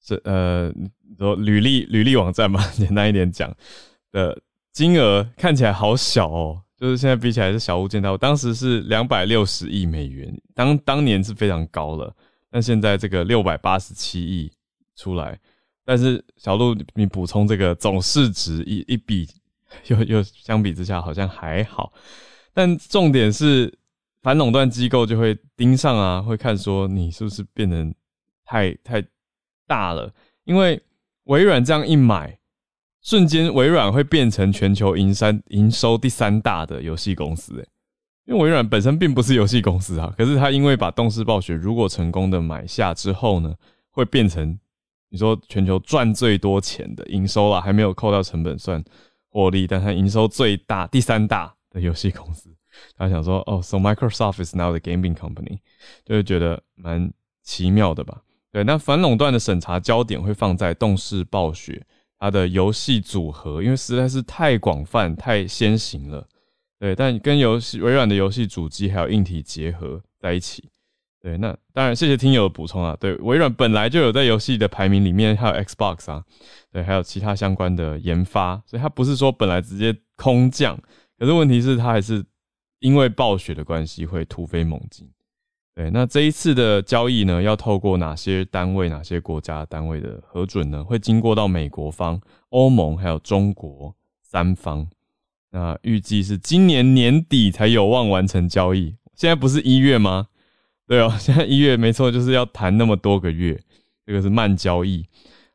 [0.02, 0.72] 这呃，
[1.20, 3.54] 说履历履历网站嘛， 简单一点讲。
[4.14, 4.40] 的
[4.72, 8.18] 金额看起来好小哦，就是现在比起来是小巫见大巫。
[8.18, 12.16] 当时是两百六十亿美元，当当年是非常高了，
[12.50, 14.52] 但现在这个六百八十七亿
[14.96, 15.38] 出来，
[15.84, 19.28] 但是小鹿你补充这个总市值一一比，
[19.88, 21.92] 又又相比之下好像还好，
[22.54, 23.76] 但重点是
[24.22, 27.94] 反垄断机构就会盯上啊，会看说你是不是变成
[28.46, 29.04] 太太
[29.66, 30.80] 大了，因为
[31.26, 32.38] 微软这样一买。
[33.04, 37.68] 瞬间，微软会变成全球营三营收第三大的游戏公司，诶，
[38.26, 43.54] 因为微软本身并不是游戏公司啊，可是它因为把动视暴雪如果成功的买下之后呢，
[43.92, 44.58] 会变成
[45.10, 48.82] 你说全球赚最多钱的营收啦，还没有扣到成本算
[49.30, 52.50] 获利，但它营收最大第三大的游戏公司，
[52.96, 55.60] 他想说哦，so Microsoft is now the gaming company，
[56.06, 57.12] 就会觉得蛮
[57.44, 58.22] 奇妙的吧？
[58.50, 61.86] 对，那反垄断的审查焦点会放在动视暴雪。
[62.24, 66.26] 它的游戏组合，因为实在是太广泛、太先行了，
[66.80, 66.96] 对。
[66.96, 70.70] 但跟游戏微软的游戏主机还有硬体结合在一起，
[71.20, 71.38] 对。
[71.38, 72.96] 那当然，谢谢听友的补充啊。
[72.98, 76.24] 对，微软本来就有在游戏的排名里面，还有 Xbox 啊，
[76.72, 80.80] 对，还有其他相关的研发，所以它不是说本来直接空降，
[81.20, 82.24] 可是问题是它还是
[82.80, 85.06] 因为暴雪的关系会突飞猛进。
[85.76, 90.84] 对，那这一次的交易呢，要透过哪些单位、哪些国家单位的核准呢？
[90.84, 94.88] 会经过到美国方、欧盟还有中国三方。
[95.50, 98.96] 那预计是今年年底才有望完成交易。
[99.16, 100.28] 现在不是一月吗？
[100.88, 103.60] 对哦， 现在一月没错，就是要谈那么多个月，
[104.06, 105.04] 这个是慢交易。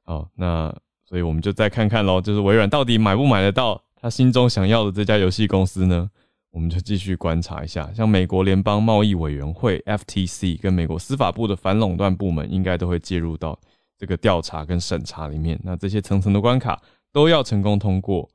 [0.02, 6.10] 好，那所以我们就再看看喽，就是微软到底买不买得到他心中想要的这家游戏公司呢？
[6.50, 13.58] 我们就继续观察一下，像美国联邦贸易委员会 （FTC） 跟美国司法部的反垄断部门，应该都会介入到
[13.96, 15.60] 这个调查跟审查里面。
[15.62, 16.80] 那这些层层的关卡
[17.12, 18.28] 都要成功通过，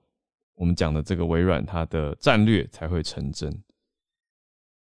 [0.55, 3.51] 我们讲的这个微软它的战略才会成真。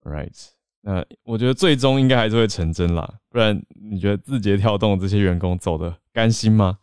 [0.04, 0.49] Right，
[0.82, 6.78] 那我觉得最终应该还是会成真啦，不然你觉得字节跳动这些员工走的甘心吗？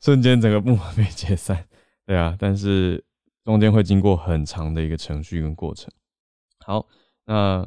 [0.00, 1.64] 瞬间整个部门被解散，
[2.06, 3.02] 对啊，但是
[3.48, 5.90] 中间会经过很长的一个程序跟过程。
[6.58, 6.84] 好，
[7.24, 7.66] 那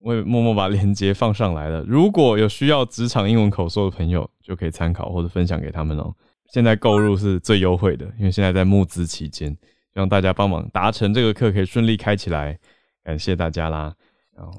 [0.00, 6.12] 我也默默把链接放上来了，如果有需要职场英文口说的朋友，就可以参考或者分享给他们哦。
[6.52, 9.48] 现在购入是最优惠的，因为现在在募资期间，
[9.94, 12.58] 希望大家帮忙达成这个课可以顺利开起来，
[13.04, 13.94] 感谢大家啦。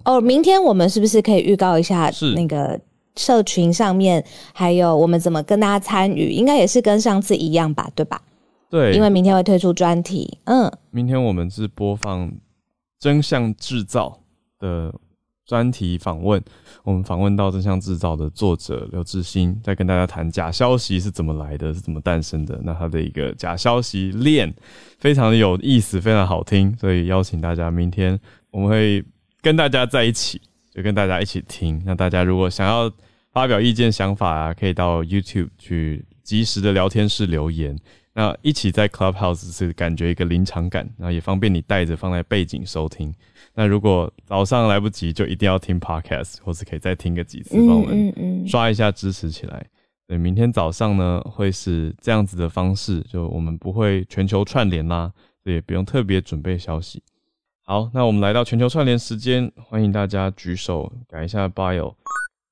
[0.06, 2.10] 哦，明天我们是不是可以预告一下？
[2.10, 2.80] 是那个
[3.18, 6.30] 社群上面，还有我们怎么跟大家参与？
[6.30, 8.22] 应该也是跟上次一样吧，对吧？
[8.70, 10.40] 对，因为明天会推出专题。
[10.46, 12.32] 嗯，明天我们是播放
[13.00, 14.20] 真相制造
[14.60, 14.94] 的
[15.46, 16.44] 专题访问，
[16.84, 22.60] 我们访问到真相制造的作者刘志新，在跟大家谈假消息是怎么来的，是怎么诞生的。
[22.64, 24.54] 那他的一个假消息链
[25.00, 28.20] 非常的有意思，非常好听，所以邀请大家明天
[28.52, 29.04] 我们会。
[29.40, 30.42] 跟大家在一起，
[30.74, 31.82] 就跟大家一起听。
[31.86, 32.92] 那大家如果想要
[33.32, 37.78] 发表意见、想法啊，可以到 YouTube 去及时的聊天室留言。
[38.18, 43.14] 那一起在 Clubhouse 是感觉一个临场感，然后也方便你带着放在背景收听。
[43.54, 49.64] 那如果早上来不及，就一定要听 Podcast，或是可以再听个几次，帮我们刷一下支持起来。
[50.08, 57.04] 对，明天早上呢会是这样子的方式，就我们不会全球串联啦，也不用特别准备消息。
[57.66, 61.94] 好，那我们来到全球串联时间，欢迎大家举手改一下 bio。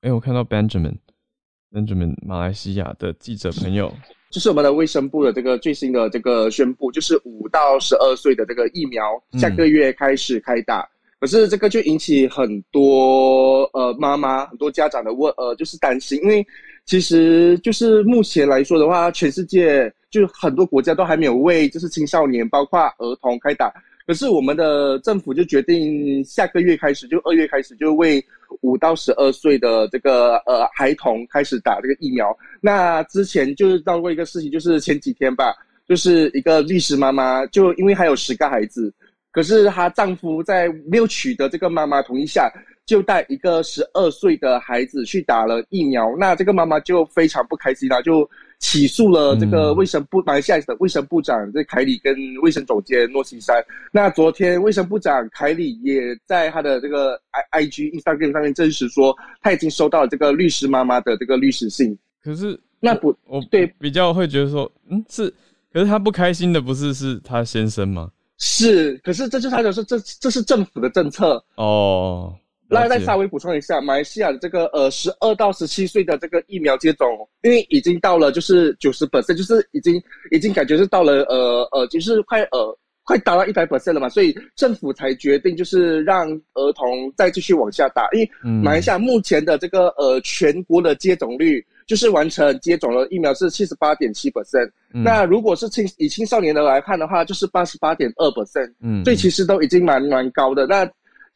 [0.02, 3.92] 哎，我看到 Benjamin，Benjamin 马来西亚的记者朋友，
[4.36, 9.02] 这是我们的卫生部的这个最新的这个宣布，就是五到十二岁的这个疫苗
[9.38, 10.86] 下个月开始开打。
[11.18, 16.46] 可是这个就引起很多呃妈妈、很多家长的问呃，就是担心，因为
[16.84, 23.72] 其实就是目前来说的话，全世界就很多国家都还没有为就是青少年，包括儿童开打。
[24.06, 28.24] 可是我们的政府就决定下个月开始，就二月开始，就为
[28.60, 32.36] 五到十二岁的这个呃孩童开始打这个疫苗。
[32.60, 35.52] 那之前就是到过一个事情，就是前几天吧，
[35.88, 38.94] 就是一个律师妈妈，就因为还有十个孩子，
[39.32, 42.48] 可是她丈夫在没有取得这个妈妈同意下，
[42.86, 46.14] 就带一个十二岁的孩子去打了疫苗。
[46.16, 48.28] 那这个妈妈就非常不开心了，就。
[48.58, 53.62] 起诉了这个卫生部马来西亚的卫生部长这凯里跟卫生总监诺西山。
[53.92, 61.96] 那昨天卫生部长凯里也在他的这个 i i g Instagram 上面证实说，他已经收到了这个律师妈妈的这个律师信。
[62.22, 65.32] 可是那不，我对比较会觉得说，嗯，是，
[65.72, 68.10] 可是他不开心的不是是他先生吗？
[68.38, 72.34] 是，可是这就他就说这这是政府的政策哦。
[72.68, 77.06] 那再稍微补充一下，马来西亚的这个呃十二到十七岁的这个疫苗接种，
[77.42, 80.02] 因为已经到了就是九十 percent，就是已经
[80.32, 88.30] 已经感觉是到了呃呃，就是快呃快达到一百 percent 了嘛，所以政府才决定就是让儿童再继续往下打，因为
[88.62, 100.66] 马来西亚目前的这个呃全国的接种率就是完成接种了疫苗是七十八点七 percent，那如果是青以青少年的来看的话，就是八十八点二 percent，嗯，所以其实都已经蛮蛮高的。
[100.66, 100.84] 那。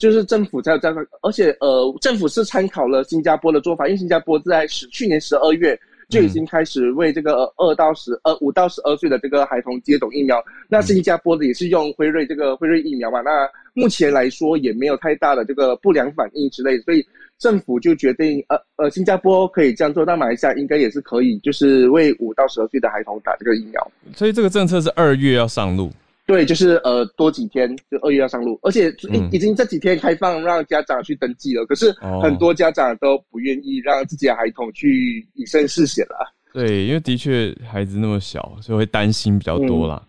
[0.01, 10.43] 就是政府才有这样，而且呃，政府是参考了新加坡的做法，因为新加坡在十去年十二月就已经开始为这个二到十呃五到十二岁的这个孩童接种疫苗。
[10.69, 17.07] 那新加坡的也是用辉瑞这个辉瑞疫苗嘛，那目前来说也没有太大的这个不良反应之类，所以
[17.39, 23.93] 政府就决定呃呃新加坡可以这样做，那马来西亚应该也是可以，就是为五到十二岁的孩童打这个疫苗。
[24.17, 25.91] 所以这个政策是二月要上路。
[26.31, 31.67] 对，就是呃多几天就二月要上路，而且已已经这几天开放让家长去登记了。
[31.67, 36.33] 可是很多家长都不愿意让自己的孩童去以身试险了。
[36.53, 40.01] 对，因为的确孩子那么小，所以会担心比较多啦。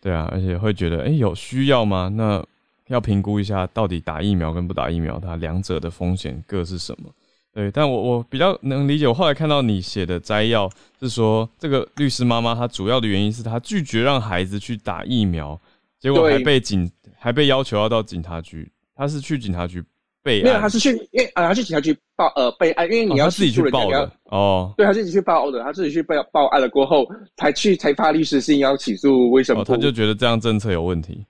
[0.00, 2.10] 对啊，而且会觉得，哎，有需要吗？
[2.16, 2.42] 那
[2.86, 7.10] 要评估一下，到底打疫苗跟不打疫苗，它两者的风险各是什么？
[7.56, 9.08] 对，但我我比较能理解。
[9.08, 15.58] 我后来看到你写的摘要是说，这个律师妈妈她主要的原因是她拒绝让孩子去打疫苗。
[15.98, 16.88] 结果还被警
[17.18, 19.82] 还被要求要到警察局，她是去警察局
[20.22, 27.06] 备案，没有，他是去因为啊，他去警察局报呃备案，因为你要自己去报的哦，对，她自己去报的，她自己去报报案了过后
[27.38, 29.64] 才去才发律师信要起诉，为什么？
[29.64, 31.24] 他就觉得这样政策有问题，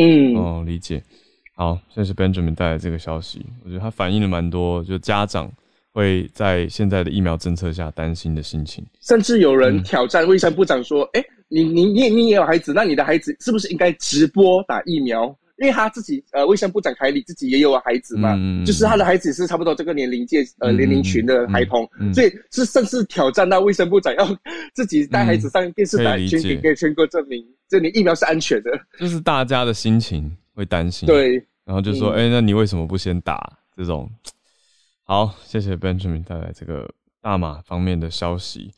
[0.00, 1.02] 嗯，哦，理解。
[1.58, 5.50] 好，这是 Benjamin 带来这个消息，我觉得他反映了蛮多，就家长
[5.96, 11.24] 会在现在的疫苗政策下担心的心情，甚至有人挑战卫生部长说，哎。
[11.48, 15.26] 你你你你也有孩子，那你的孩子是不是应该直播打疫苗？
[15.58, 24.26] 因为他自己呃，卫生部长凯里自己也有孩子嘛，嗯就是他的孩子是差不多这个年龄界呃嗯年龄群的孩童，嗯嗯所以是甚至挑战到卫生部长要
[24.74, 28.70] 自己带孩子上电视台，可以给给全国证明，这你疫苗是安全的。
[28.98, 31.34] 就是大家的心情会担心，，对，
[31.64, 33.40] 然后就说，嗯哎、那你为什么不先打？
[33.76, 34.10] 这种，
[35.08, 38.72] 好，谢谢 Benjamin 带来这个大马方面的消息。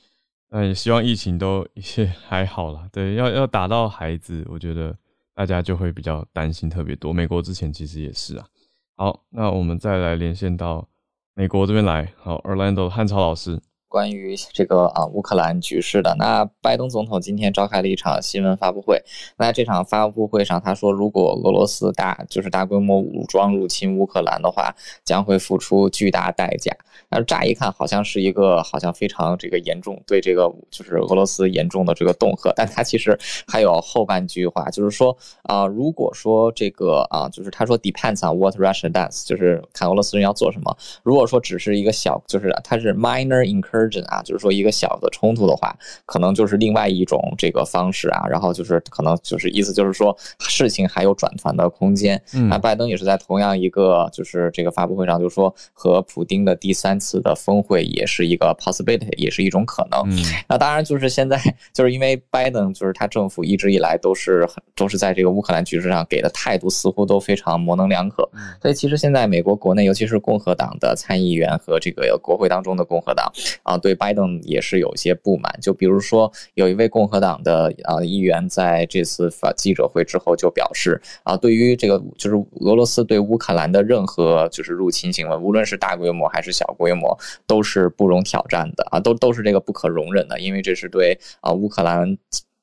[0.51, 2.87] 那也希望疫情都一切还好啦。
[2.93, 4.95] 对，要要打到孩子，我觉得
[5.35, 7.15] 大家就会比较担心特别多。
[7.15, 8.47] 美国之前其实也是啊。
[8.95, 10.87] 好，那我们再来连线到
[11.33, 12.13] 美国这边来。
[12.19, 13.59] 好，Orlando 汉超老师，
[13.89, 19.03] 关于这个啊乌克兰局势的，那拜登总统今天召开了一场新闻发布会。
[19.39, 24.75] 那这场发布会上，他说，如果俄罗斯大就是大规模武装入侵乌克兰的话，
[25.05, 26.73] 将会付出巨大代价。
[27.11, 40.77] 那乍一看好像是一个好像非常这个严重对这个就是俄罗斯严重的这个恫吓，但他其实还有后半句话，就是说啊、如果说这个啊，就是他说 depends on what Russia does，就是看俄罗斯人要做什么。
[41.03, 45.77] 如果说只是一个小，就是它是 minor incursion incursion 啊，就是说一个小的冲突的话，
[46.07, 52.21] 可能就是另外一种这个方式啊，然后就是可能就是意思就是说事情还有转圜的空间。
[52.35, 60.01] 嗯那拜登也是在同样一个就是这个发布会上就说和普丁的第三次的峰会也是一个 possibility，也是一种可能。
[60.11, 60.19] 嗯
[60.49, 61.39] 那当然，就是现在，
[61.75, 68.29] 就是因为拜登，就是他政府一直以来都是很都是在这个乌克兰局势上给的态度似乎都非常模棱两可，
[68.63, 73.31] 所以其实现在美国国内，尤其是共和党的参议员和这个国会当中的共和党
[73.69, 75.53] 啊，对拜登也是有些不满。
[75.61, 87.15] 就比如说，有一位共和党的啊议员在这次发记者会之后就表示啊，对于这个就是俄罗斯对乌克兰的任何就是入侵行为，无论是大规模还是小规模，
[87.47, 92.17] 都是不容挑战的啊，都都是这个不可容忍的，因为这是对啊乌克兰。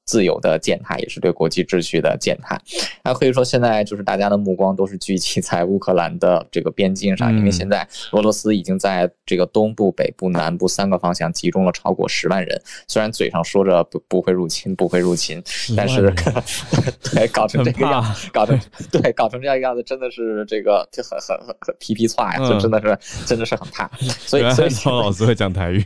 [0.05, 2.59] 自由的践踏，也是对国际秩序的践踏。
[3.03, 12.61] 那可以说，现在就是大家的目光都是聚集在乌克兰的这个边境上，嗯因为现在俄罗斯已经在这个东部、北部、南部三个方向集中了超过十万人。
[12.87, 15.41] 虽然嘴上说着不不会入侵，不会入侵，
[15.75, 16.13] 但是
[17.11, 18.59] 对搞成这个样子，搞成
[18.91, 23.89] 对搞成这样一个样子，真的是这个就很很很很皮皮擦呀，嗯就真的是真的是很怕。
[23.97, 25.83] 所以所以老师会讲台语，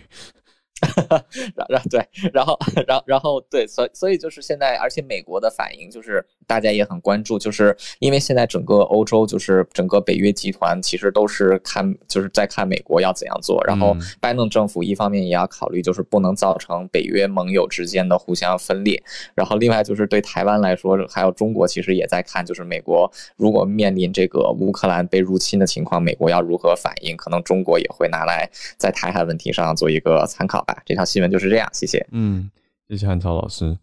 [1.56, 14.02] 然然对，然后然后然后对，所以所以就是现在，而且美国的反应就是大家也很关注，就是因为现在整个欧洲就是整个北约集团其实都是看就是在看美国要怎样做，然后嗯。
[14.22, 19.02] 拜登政府一方面也要考虑就是不能造成北约盟友之间的互相分裂，
[19.34, 30.82] 然后另外就是对台湾来说，还有中国其实也在看，就是美国如果面临这个乌克兰被入侵的情况，美国要如何反应，可能中国也会拿来在台海问题上做一个参考吧。
[30.86, 32.06] 这条新闻就是这样，谢谢。
[32.12, 32.50] 嗯，
[32.88, 33.78] 谢谢汉超老师，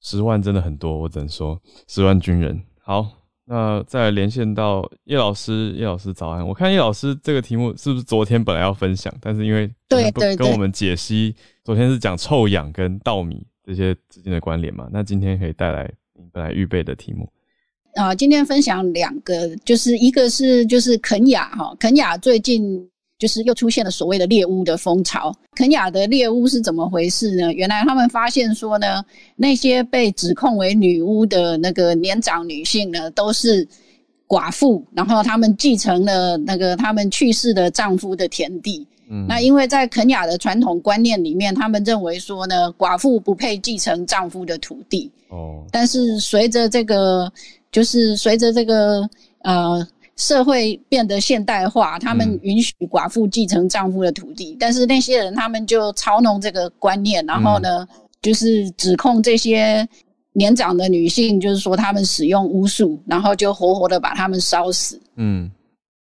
[0.00, 2.60] 十万真的很多，我只能说十万军人。
[2.80, 3.06] 好，
[3.44, 6.46] 那再来连线到叶老师，叶老师早安。
[6.46, 17.30] 我看叶老师这个题目是不是昨天本来要分享，但是因为对对跟我们解析，昨天是讲臭氧跟稻米这些之间的关联嘛，那今天可以带来你本来预备的题目。
[17.94, 22.90] 啊，今天分享两个，就是一个是就是肯雅哈，肯雅最近
[23.22, 25.32] 就是又出现了所谓的猎巫的风潮。
[25.54, 27.52] 肯雅的猎巫是怎么回事呢？
[27.52, 29.00] 原来他们发现说呢，
[29.36, 33.64] 那些被指控为女巫的那个年长女性呢，都是
[34.26, 38.84] 寡妇，然后她们继承了那个她们去世的丈夫的田地。
[39.08, 45.08] 嗯，那因为在肯雅的传统观念里面，他们认为说呢，寡妇不配继承丈夫的土地。
[45.28, 47.32] 哦，但是随着这个，
[47.70, 49.08] 就是随着这个
[49.42, 49.86] 呃
[50.22, 52.40] 社会变得现代化，他们嗯。
[52.42, 57.86] 允许寡妇继承丈夫的土地，但是那些人他们就操弄这个观念，然后呢，
[58.20, 59.86] 就是指控这些
[60.32, 65.00] 年长的女性，就是说他们使用巫术，然后就活活的把他们烧死。
[65.16, 65.50] 嗯。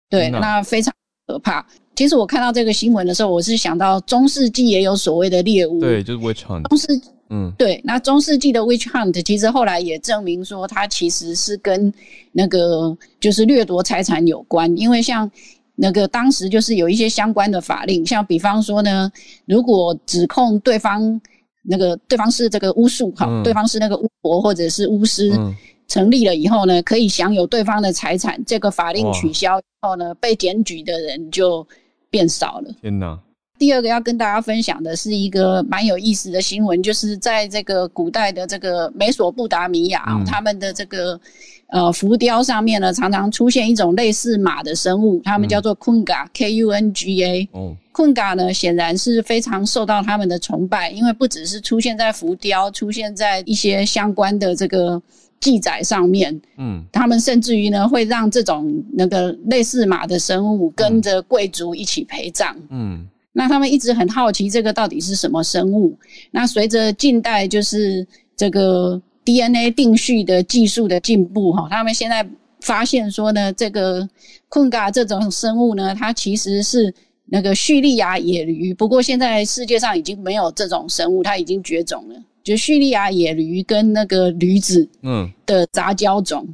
[0.08, 0.92] 对，那非常
[1.28, 1.64] 可怕。
[1.94, 6.86] 其实我看到这个新闻的时候，我是想到中世纪也有所谓的猎巫，对，就是 witch hunt，中世
[7.30, 11.92] 嗯对，那中世纪的 witch hunt 其实后来也证明说，它其实是跟
[12.32, 15.30] 那个就是掠夺财产有关，因为像
[15.74, 19.10] 那个当时就是有一些相关的法令，像比方说呢，
[19.46, 21.20] 如果指控对方
[21.62, 25.32] 那个对方是这个巫术哈，嗯对方是那个巫婆或者是巫师。
[25.36, 25.56] 嗯
[25.90, 28.40] 成立了以后呢，可以享有对方的财产。
[28.44, 31.66] 这个法令取消以后呢，被检举的人就
[32.08, 32.72] 变少了。
[32.80, 33.18] 天哪，
[33.60, 40.24] 第二个要跟大家分享的是一个蛮有意思的新闻，就是在这个古代的这个美索不达米亚，嗯。
[40.24, 41.20] 他们的这个
[41.66, 47.48] 呃浮雕上面呢，常常出现一种类似马的生物，他们叫做 kunga，K U N G A。
[47.52, 54.98] 哦，Kunga 呢，显然是非常受到他们的崇拜，因为不只是出现在浮雕，出现在一些相关的这个
[55.38, 56.82] 记载上面，嗯。
[56.90, 62.56] 他们甚至于呢会让这种那个类似马的生物跟着贵族一起陪葬。
[62.70, 63.06] 嗯
[63.40, 65.98] 那他们一直很好奇这个到底是什么生物。
[66.30, 72.28] 那随着近代就是这个 DNA 定序的技术的进步，哈，他们现在
[72.60, 74.06] 发现说呢，这个
[74.50, 76.92] 昆嘎这种生物呢，它其实是
[77.24, 78.74] 那个叙利亚野驴。
[78.74, 82.22] 不过现在世界上已经没有这种生物，它已经绝种了。
[82.44, 86.46] 就叙利亚野驴跟那个驴子嗯，的杂交种。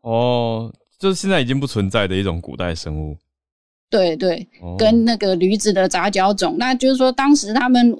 [0.00, 3.16] 哦，就是现在已经不存在的一种古代生物。
[3.92, 4.74] 对对，哦。
[4.78, 7.94] 跟那个驴子的杂交种，那就是说当时他们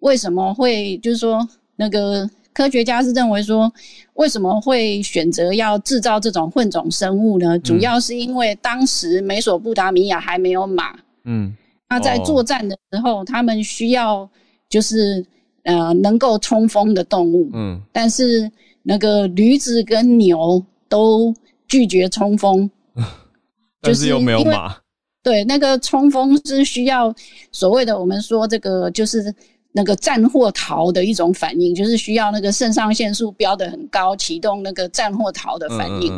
[0.00, 3.72] 为什么会，就是说那个科学家是认为说，
[4.12, 7.58] 为什么会选择要制造这种混种生物呢？
[7.60, 10.94] 主要是因为当时美索不达米亚还没有马，
[11.24, 11.56] 嗯。
[11.88, 14.28] 那在作战的时候，他们需要
[14.68, 15.24] 就是
[15.62, 17.80] 呃能够冲锋的动物，嗯。
[17.90, 21.34] 但是那个驴子跟牛都
[21.66, 22.70] 拒绝冲锋，
[23.80, 24.76] 就是又没有马。
[25.28, 27.14] 对，那个冲锋是需要
[27.52, 29.34] 所谓的我们说这个就是
[29.72, 36.10] 那个战或逃的一种反应，就是需要那个肾上腺素飙的很高，启动那个战或逃的反应。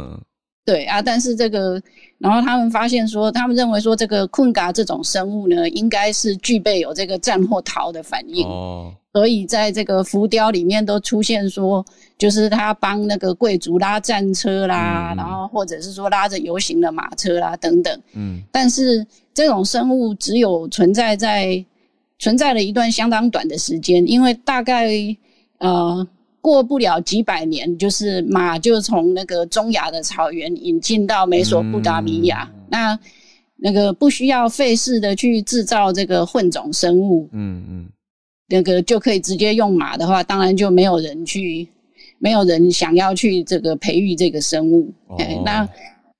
[0.64, 1.80] 对啊，但是这个，
[2.18, 8.46] 然后他们发现说，他们认为说这个困嘎这种生物呢，应该是具备有这个战或逃的反嗯应。
[8.46, 11.84] 哦，所以在这个浮雕里面都出现说，
[12.18, 18.00] 就是他帮那个贵族拉战车啦，然后或者是说拉着游行的马车啦等等。
[18.12, 21.64] 嗯但是这种生物只有存在在
[22.18, 24.90] 存在了一段相当短的时间，因为大概
[25.58, 26.06] 呃
[26.40, 32.98] 过不了几百年，就是马就从那个中亚的草原引进到美索不达米亚，那
[33.56, 37.88] 那个不需要费事的去制造这个混种生物，嗯嗯。
[38.48, 41.68] 那个就可以直接用马的话，当然就没有人去，
[42.18, 44.92] 没有人想要去这个培育这个生物。
[45.06, 45.16] 哦。
[45.18, 45.68] 哎那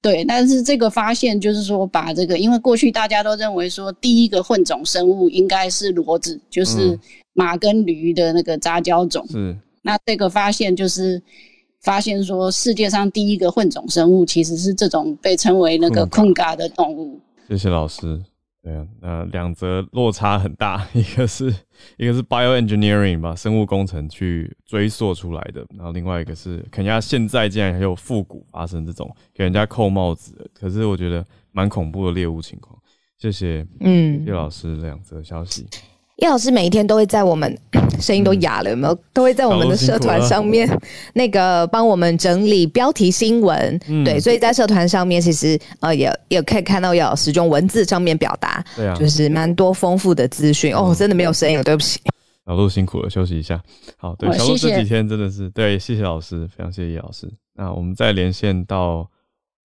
[0.02, 7.00] 对，但是这个发现就是说，把这个，因为过去大家都认为说，第一个混种生物应该是骡子，就是嗯。
[7.32, 9.24] 马跟驴的那个杂交种。
[9.28, 11.22] 是那这个发现就是
[11.80, 17.20] 发现说，世界上第一个混种生物其实是这种被称为那个困困嘎的动物。
[17.48, 18.22] 谢谢老师。
[18.62, 21.46] 对啊，那两则落差很大， 一个是
[21.96, 32.78] 一个是 bioengineering 吧生物工程去追溯出来的，然后另外一个是肯亚现在竟然还有复古发生这种给人家扣帽子的，可是我觉得蛮恐怖的猎物情况。
[33.16, 35.66] 谢谢嗯叶，老师两则消息。
[36.20, 37.56] 叶老师每一天都会在我们
[37.98, 38.94] 声音都哑了，有没有？
[39.12, 40.68] 都会在我们的社团上面
[41.14, 52.00] 那个帮我们整理标题新闻，嗯对，所以在社团上面其实呃也也可以看到叶老师用文字上面表达，对啊，就是蛮多丰富的资讯哦，真的没有声音了，对不起。
[52.46, 53.62] 小鹿辛苦了，休息一下。
[53.96, 57.30] 好，对，哦小鹿这几天真的是对，谢谢老师，非常谢谢叶老师。
[57.54, 59.08] 那我们再连线到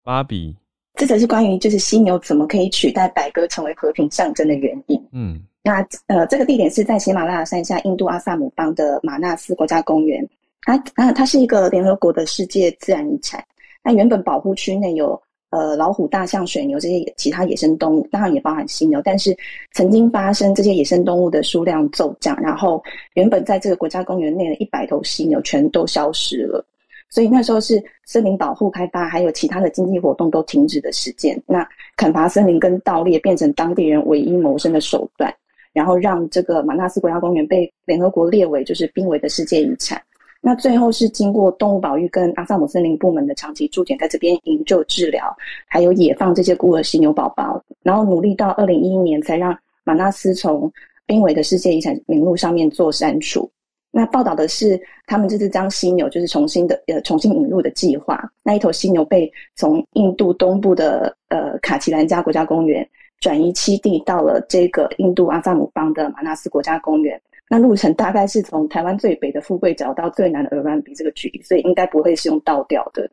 [0.03, 0.55] 芭比，
[0.95, 4.99] 这则是关于就是犀牛怎么可以取代白鸽成为和平象征的原因。
[5.11, 10.27] 嗯那呃，这个地点是在喜马拉雅山下印度阿萨姆邦的马纳斯国家公园。
[10.63, 13.43] 它啊，它是一个联合国的世界自然遗产。
[13.83, 19.01] 那原本保护区内有呃老虎、大象、水牛这些其他野生动物，当然也包含犀牛。
[19.03, 19.35] 但是
[19.71, 22.81] 曾经发生这些野生动物的数量骤降，然后
[23.13, 26.63] 原本在这个国家公园内的一百头犀牛全都消失了。
[27.09, 31.39] 所以那时候是森林保护开发，还有其他的经济活动都停止的时间。
[31.45, 35.33] 那砍伐森林跟盗猎变成当地人唯一谋生的手段。
[35.73, 40.01] 然后让这个马纳斯国家公园被联合国列为就是濒危的世界遗产。
[40.43, 45.35] 那最后是经过动物保育跟阿萨姆森林部门的长期驻点，在这边营救治疗，
[45.67, 50.71] 还有野放这些孤儿犀牛宝宝，然后努力到二零一一年才让马纳斯从
[51.05, 53.47] 濒危的世界遗产名录上面做删除。
[53.91, 58.23] 那报道的是，他们这次将犀牛就是重新的呃重新引入的计划。
[58.41, 62.87] 那一头犀牛被从印度东部的呃卡奇兰加国家公园
[63.21, 67.19] 转移栖地到了这个印度阿萨姆邦的马纳斯国家公园。
[67.47, 73.09] 那路程大概是从台湾最北的富贵角到最南的鹅銮鼻这个距离，所以应该不会是用倒吊的。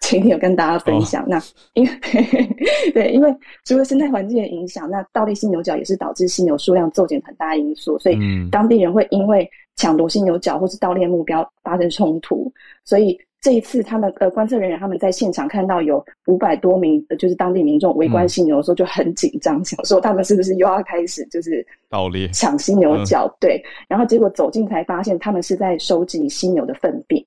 [0.00, 1.40] 前天有跟大家分享，那
[1.74, 1.90] 因为
[2.92, 3.32] 对，因为
[3.64, 12.50] 除了生态环境的影响，那倒立犀牛角也是导致犀牛数量骤减很大因素，所以嗯当地人会因为抢夺犀牛角或是盗猎目标发生冲突，
[12.84, 23.28] 所以这一次他们呃观测人员他们在现场看到有五百多名呃就是当地民众围观犀牛的时候就很紧张，想说他们是不是又要开始就是盗猎抢犀牛角？
[23.40, 27.20] 对，然后结果走近才发现他们是在收集犀牛的粪便，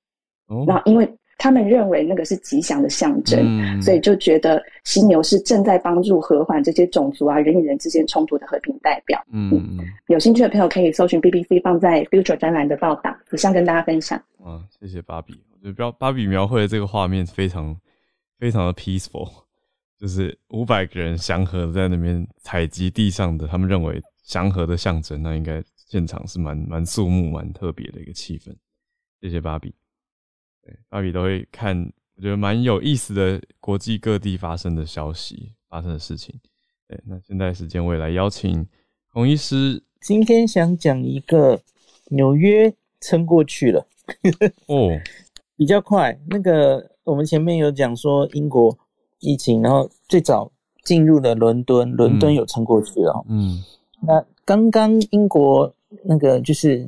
[0.48, 1.06] 哦然后因为
[1.38, 9.22] 他们认为那个是吉祥的象征，嗯所以就觉得犀牛是正在帮助和缓这些种族啊人与人之间冲突的和平代表。
[9.34, 14.18] 嗯嗯有兴趣的朋友可以搜寻 BBC 放在 Future 专栏的报道，以上跟大家分享。
[14.46, 15.38] 嗯，谢谢芭比。
[15.66, 17.76] 我就描芭比描绘的这个画面非常
[18.38, 19.28] 非常的 peaceful，
[19.98, 28.56] 就是五百个人祥和在那边采集地上的他们认为祥和的象征，那应该现场是蛮蛮肃穆、蛮特别的一个气氛。
[29.20, 29.74] 谢谢芭比，
[30.62, 31.76] 对芭比都会看，
[32.16, 36.40] 我觉得蛮有意思的国际各地发生的消息、发生的事情。
[36.88, 38.64] 对，那现在时间我也来邀请
[39.12, 41.60] 孔医师今天想讲一个
[42.12, 43.88] 纽约撑过去了，
[44.68, 44.92] 哦，
[45.56, 46.18] 比较快。
[46.28, 48.78] 那个我们前面有讲说英国
[49.20, 50.52] 疫情，然后最早
[50.84, 53.26] 进入了伦敦，伦敦有撑过去了。
[53.30, 53.64] 嗯
[54.02, 56.88] 那刚刚英国那个就是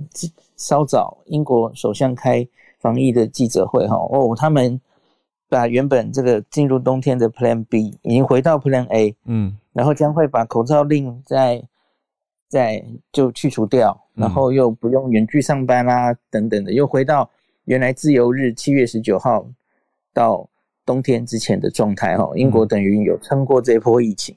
[0.55, 2.47] 稍早，英国首相开
[2.79, 4.79] 防疫的记者会哈，哦，他们
[5.49, 11.63] 把原本这个进入冬天的 Plan B 已经回到 Plan A，嗯然后将会把口罩令再
[12.47, 17.27] 再就去除掉，嗯然后又不用远距上班啦、等等的，又回到
[17.67, 19.45] 原来自由日七月十九号
[20.13, 20.49] 到
[20.85, 22.31] 冬天之前的状态哈。
[22.35, 24.33] 英国等于有撑过这一波疫情，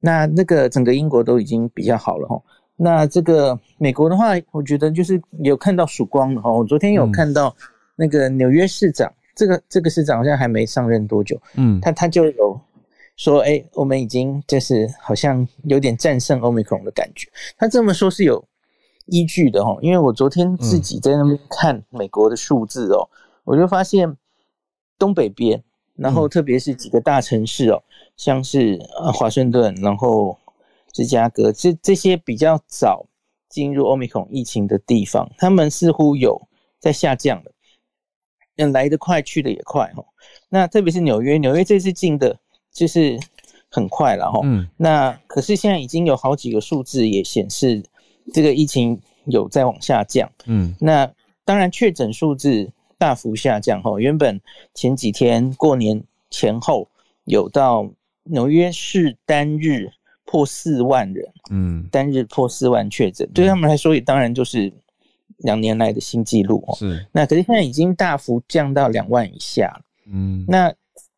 [0.00, 2.42] 那那个整个英国都已经比较好了哈。
[2.74, 6.52] 那这个美国的话，我觉得就是有看到曙光了哈。
[6.52, 7.54] 我昨天有嗯看到
[7.94, 12.60] 那个纽约市长，这个这个市长好像还没上任多久，嗯他他就有
[13.16, 17.28] 说，哎、我们已经就是好像有点战胜 Omicron 的感觉。
[17.56, 18.44] 他这么说是有
[19.08, 23.08] 依据的哦，因为我昨天自己在那边看美国的数字哦，
[23.44, 24.16] 我就发现
[24.98, 25.62] 东北边，
[25.96, 27.82] 然后特别是几个大城市哦，
[28.16, 30.36] 像是呃华盛顿，然后
[30.92, 33.06] 芝加哥这这些比较早
[33.48, 36.40] 进入 Omicron 疫情的地方，他们似乎有
[36.78, 37.52] 在下降了。
[38.56, 40.04] 嗯，来得快，去得也快哦。
[40.48, 42.36] 那特别是纽约，纽约这次进的
[42.72, 43.16] 就是
[43.70, 44.40] 很快了哈。
[44.42, 47.82] 嗯那可是现在已经有好几个数字也显示
[48.32, 50.30] 这个疫情有在往下降。
[50.46, 50.74] 嗯。
[50.80, 51.10] 那
[51.44, 53.82] 当然确诊数字大幅下降。
[53.82, 54.40] 哈，原本
[54.74, 56.88] 前几天过年前后
[57.24, 57.88] 有到
[58.24, 59.88] 纽约市单日
[60.24, 61.88] 破四万人，嗯。
[61.90, 64.72] 单日破四万确诊，对他们来说也当然就是
[65.38, 66.76] 两年来的新纪录哦。
[66.76, 67.06] 是。
[67.12, 69.80] 那可是现在已经大幅降到两万以下了。
[70.12, 70.44] 嗯。
[70.46, 70.72] 那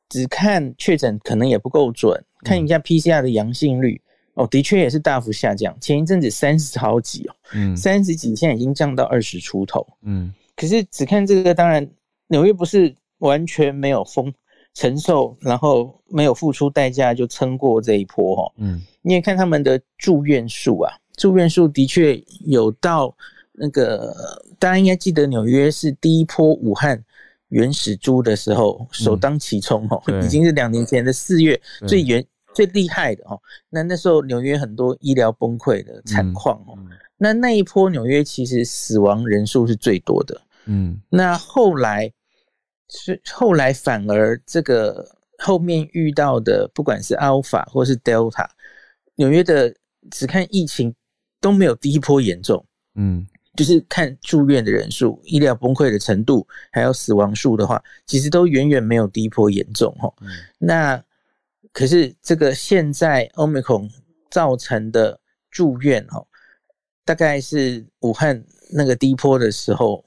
[0.09, 4.01] 只看确诊可能也不够准，看一下 PCR 的阳性率
[4.41, 5.77] 哦，的确也是大幅下降。
[5.81, 9.87] 前一阵子三十好几哦，嗯三十几，现在已经降到二十出头。
[10.03, 11.87] 嗯可是只看这个，当然
[12.29, 14.33] 纽约不是完全没有风
[14.75, 18.53] 承受，然后没有付出代价就撑过这一波哦。
[18.57, 23.15] 嗯你也看他们的住院数啊，住院数的确有到
[23.53, 24.15] 那个，
[24.59, 27.03] 大家应该记得纽约是第一波武汉
[27.49, 32.25] 原始猪的时候首当其冲哦，对 已经是两年前的四月最严
[32.67, 33.41] 最厉害的哦。
[33.71, 40.41] 那那时候纽约很多医疗崩溃的惨况哦，嗯那那一波纽约其实死亡人数是最多的。
[40.67, 42.13] 嗯那后来
[42.91, 45.07] 是后来反而这个
[45.39, 48.47] 后面遇到的，不管是 Alpha 或是 Delta，
[49.15, 49.75] 纽约的
[50.11, 50.95] 只看疫情
[51.41, 60.11] 都没有第一波严重，嗯就是看住院的人数、医疗崩溃的程度，还有死亡数的话，其实都远远没有第一波严重哈。
[60.21, 61.03] 嗯那
[61.73, 63.89] 可是这个现在 Omicron
[64.31, 66.27] 造成的住院哦，
[67.05, 70.05] 大概是武汉那个低坡的时候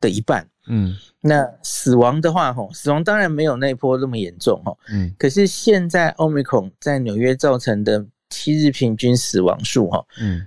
[0.00, 0.48] 的一半。
[0.68, 0.96] 嗯。
[1.20, 4.78] 那死亡的话，吼，死亡当然没有那一波那么严重，吼。
[4.90, 5.14] 嗯。
[5.18, 10.46] 可是现在 Omicron 在纽约造成的七日平均死亡数，哈，嗯。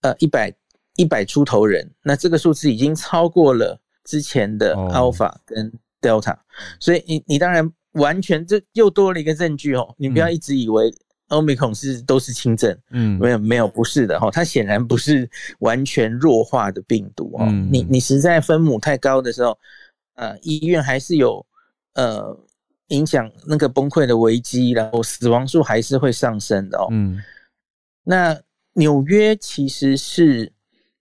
[0.00, 0.54] 呃，一百
[0.94, 4.88] 一百出头人，那这个数字已经超过了之前的哦。
[4.92, 6.36] Alpha 跟 Delta，、
[6.78, 10.92] 所以你你当然完全这又多了一个证据哦，你不要嗯一直以为
[11.28, 13.18] Omicron 是都是轻症，嗯。
[13.18, 15.28] 没有没有，不是的哈，它显然不是
[15.60, 17.44] 完全弱化的病毒哦。
[17.48, 17.68] 嗯。
[17.72, 19.58] 你你实在分母太高的时候，
[20.14, 21.44] 呃，医院还是有
[21.94, 22.38] 呃
[22.88, 26.88] 影响那个崩溃的危机，然后死亡数还是会上升的哦。
[26.90, 27.22] 嗯。
[28.04, 28.40] 那
[28.74, 30.50] 纽约其实是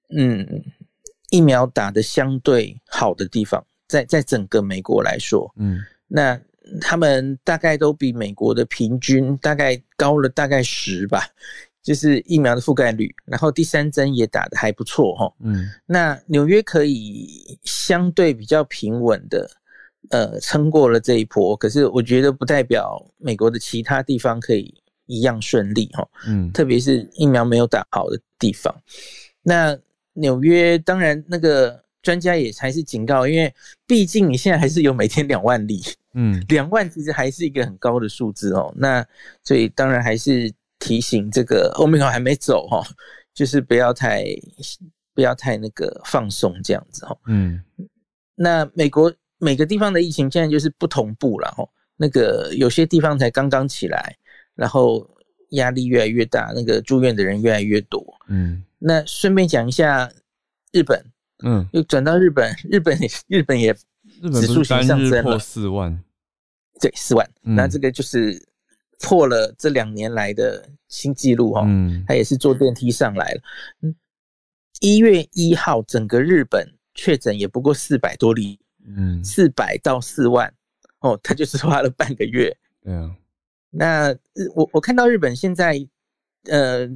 [0.10, 0.64] 嗯
[1.30, 5.80] 疫苗打的相对好的地方，在在整个美国来说，嗯。
[6.08, 6.40] 那
[6.82, 11.24] 他们大概都比美国的平均大概高了大概十吧，
[11.82, 15.34] 就是疫苗的覆盖率，然后第三针也打得还不错哈。
[15.40, 19.50] 嗯那纽约可以相对比较平稳的，
[20.10, 21.56] 呃，撑过了这一波。
[21.56, 24.74] 可是我觉得不代表美国的其他地方可以
[25.06, 28.74] 一样顺利哈，嗯特别是疫苗没有打好的地方。
[29.42, 29.78] 那
[30.14, 33.54] 纽约当然那个专家也还是警告，因为
[33.86, 35.82] 毕竟你现在还是有每天两万例，
[36.14, 38.74] 嗯两万其实还是一个很高的数字哦。
[38.78, 39.06] 那
[39.44, 42.86] 所以当然还是提醒这个欧米伽还没走哈、哦，
[43.34, 44.24] 就是不要太
[45.14, 47.20] 不要太那个放松这样子哈、哦。
[47.28, 47.64] 嗯
[48.36, 51.68] 那美国每个地方的疫情现在就是不同步了哈。
[52.00, 54.16] 那个有些地方才刚刚起来，
[54.54, 55.10] 然后
[55.50, 58.06] 压力越来越大，那个住院的人越来越多。
[58.30, 60.08] 嗯那顺便讲一下
[60.72, 61.04] 日本，
[61.44, 63.72] 嗯，又转到日本，日本也日本也
[64.22, 66.04] 日本指数型上升了，四万，
[66.82, 68.42] 对四万，嗯那这个就是
[69.00, 71.64] 破了这两年来的新纪录哈。
[71.66, 73.42] 嗯他也是坐电梯上来了。
[73.82, 73.96] 嗯，
[74.80, 80.52] 一月一号，整个日本确诊也不过四百多例，嗯，四百到四万，
[81.02, 82.56] 哦，他就是花了半个月。
[82.82, 83.16] 对啊，
[83.70, 85.88] 那日我我看到日本现在
[86.46, 86.88] 呃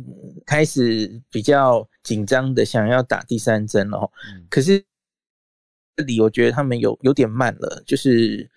[0.46, 4.84] 开始比较紧张的想要打第三针了、哦，嗯可是
[5.96, 8.50] 这里我觉得他们有有点慢了，就是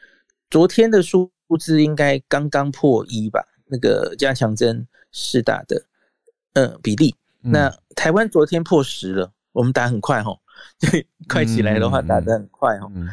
[0.50, 5.84] 昨天的数字应该刚刚破一吧，那个加强针是打的
[6.54, 7.14] 呃比例。
[7.42, 10.34] 嗯那台湾昨天破十了，我们打很快哈，
[10.80, 12.90] 对，快起来的话嗯嗯嗯打得很快哈。
[12.94, 13.08] 嗯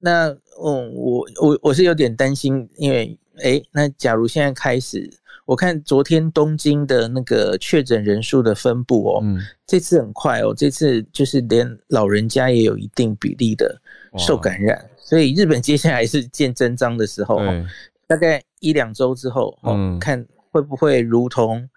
[0.00, 0.28] 那
[0.62, 5.10] 嗯，我我我是有点担心，因为诶，那假如现在开始，
[5.44, 13.80] 我看昨天东京的那个确诊人数的分布哦，嗯，这次很快哦，这次就是连老人家也有一定比例的
[14.16, 17.66] 受感染，所以日本接下来是见真章的时候哦，
[18.06, 21.68] 大概一两周之后哦，嗯看会不会如同，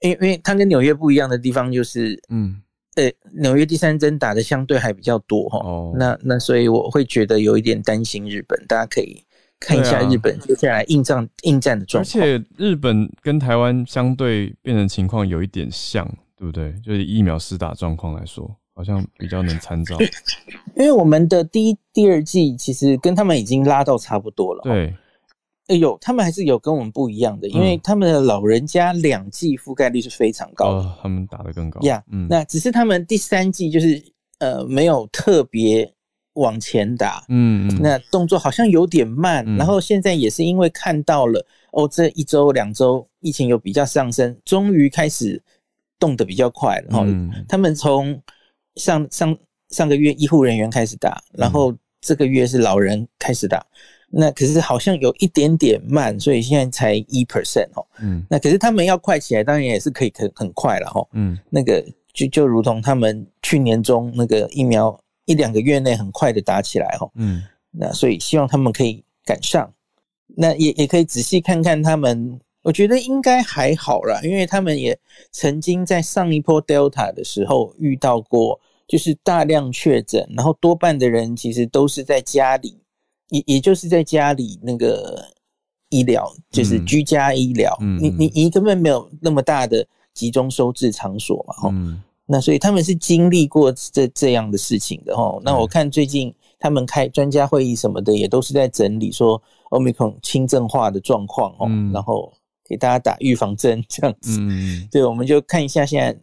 [0.00, 2.62] 因为因为它跟纽约不一样的地方就是，嗯。
[2.96, 9.22] 呃，纽约第三针打的相对还比较多哈、哦那那所以我会觉得有一点担心日本，大家可以
[9.58, 12.26] 看一下日本接下来应战应战的状况而。
[12.26, 16.72] 且日本跟台湾相对变成情况有一点像，对不对？
[16.84, 19.96] 就是疫苗施打状况来说，好像比较能参照。
[20.76, 24.94] 因为我们的第一、第二季其实跟他们已经拉到差不多了。，对，
[25.68, 30.78] 哎呦他们还是有跟我们不一样的，因为嗯他们的老人家两季覆盖率是非常高的。
[30.80, 31.80] 哦，他们打得更高。
[31.80, 34.02] 呀嗯，那只是他们第三季就是
[34.38, 35.90] 呃没有特别
[36.36, 39.56] 往前打，嗯嗯，那动作好像有点慢，嗯。
[39.56, 45.42] 然后现在也是因为看到了哦，这一周两周疫情有比较上升，终于开始
[45.98, 46.92] 动得比较快了。
[46.92, 47.30] 哈、嗯。
[47.48, 48.20] 他们从
[48.76, 49.36] 上上
[49.70, 53.64] 上个月医护人员开始打，然后这个月是老人开始打，
[54.10, 57.86] 那可是好像有一点点慢，所以现在才一 percent 哦。
[58.00, 58.24] 嗯。
[58.28, 61.08] 那可是他们要快起来，当然也是可以很很快了哈、哦。
[61.12, 61.38] 嗯。
[61.50, 61.82] 那个
[62.12, 67.10] 就就如同他们去年中那个疫苗一两个月内很快的打起来哈、哦。
[67.16, 67.42] 嗯。
[67.78, 69.70] 那所以希望他们可以赶上，
[70.34, 74.98] 那也也可以仔细看看他们，我觉得应该还好啦，因为他们也
[75.30, 78.58] 曾经在上一波 Delta 的时候遇到过，
[78.88, 82.78] 就是大量确诊，然后多半的人其实都是在家里，
[83.28, 85.22] 也也就是在家里那个
[85.90, 86.86] 医疗，就是嗯。
[86.86, 95.38] 居家医疗，你你你根本没有那么大的集中收治场所嘛，吼、嗯那所以他们是经历过这这样的事情的哈。
[95.42, 101.92] 那我看最近他们开专家会议什么的，也都是在整理说 Omicron 轻症化的状况哦，嗯。
[101.92, 102.32] 然后
[102.68, 104.38] 给大家打预防针这样子。
[104.40, 104.88] 嗯。
[104.90, 106.20] 对，我们就看一下现在，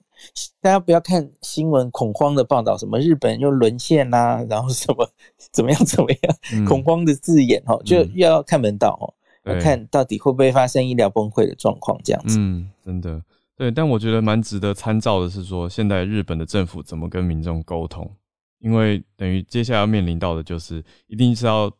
[0.61, 5.09] 大家不要看新闻恐慌的报道，什么日本又沦陷啦、然后什么
[5.51, 6.65] 怎么样怎么样，嗯。
[6.67, 9.07] 恐慌的字眼哈，就要看门道哦，
[9.53, 12.37] 要看到底会不会发生医疗崩溃的状况这样子。
[12.39, 13.21] 嗯，真的
[13.55, 18.11] 对，但我觉得蛮值得参照的是说，现在日本的政府怎么跟民众沟通，
[18.59, 21.71] 因为等于接下来要面临到的就是，一定是要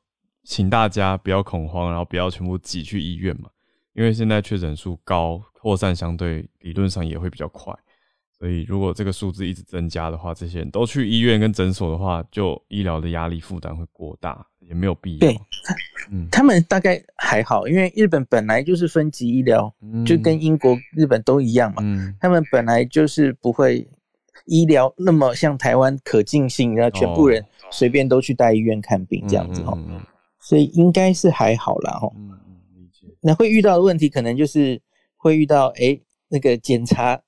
[0.43, 3.49] 请大家不要恐慌，然后不要全部挤去医院嘛，
[3.93, 7.73] 因为现在确诊数高，扩散相对理论上也会比较快。
[8.37, 15.19] 所以，如果这个数字一直增加的话，这些人都去医院跟诊所的话，就医疗的压力负担会过大，也没有必要。
[15.19, 15.39] 对，
[16.11, 21.77] 嗯，他们大概还好，因为日本本来就是分级医疗，嗯就跟英国、日本都一样嘛。
[21.81, 23.87] 嗯他们本来就是不会
[24.45, 30.01] 医疗那么像台湾可进性，然后全部人随便都去大医院看病这样子哈，嗯嗯
[30.39, 32.09] 所以应该是还好啦哈。
[32.15, 33.07] 嗯嗯，理解。
[33.21, 34.81] 那会遇到的问题可能就是
[35.15, 37.21] 会遇到诶那个检查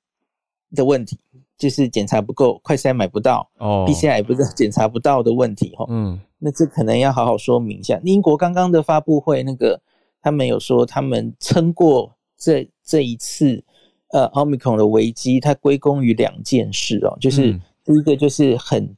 [0.76, 1.18] 的问题，
[1.58, 5.86] 就是检查不够，快筛买不到、哦 p c r 也不是检查不到的问题哈。
[5.90, 8.00] 嗯那这可能要好好说明一下。
[8.04, 9.82] 英国刚刚的发布会，那个
[10.22, 13.64] 他们有说他们撑过这这一次
[14.12, 18.96] 呃奥密克戎的危机，它归功于两件事哦，就是嗯第一个就是很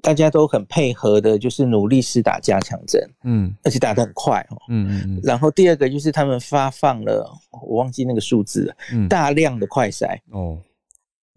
[0.00, 4.56] 大家都很配合的，就是努力施打加强针，嗯而且打得很快哦。
[4.68, 7.28] 嗯嗯然后第二个就是他们发放了，
[7.66, 10.16] 我忘记那个数字了，嗯，大量的快筛。
[10.30, 10.56] 哦，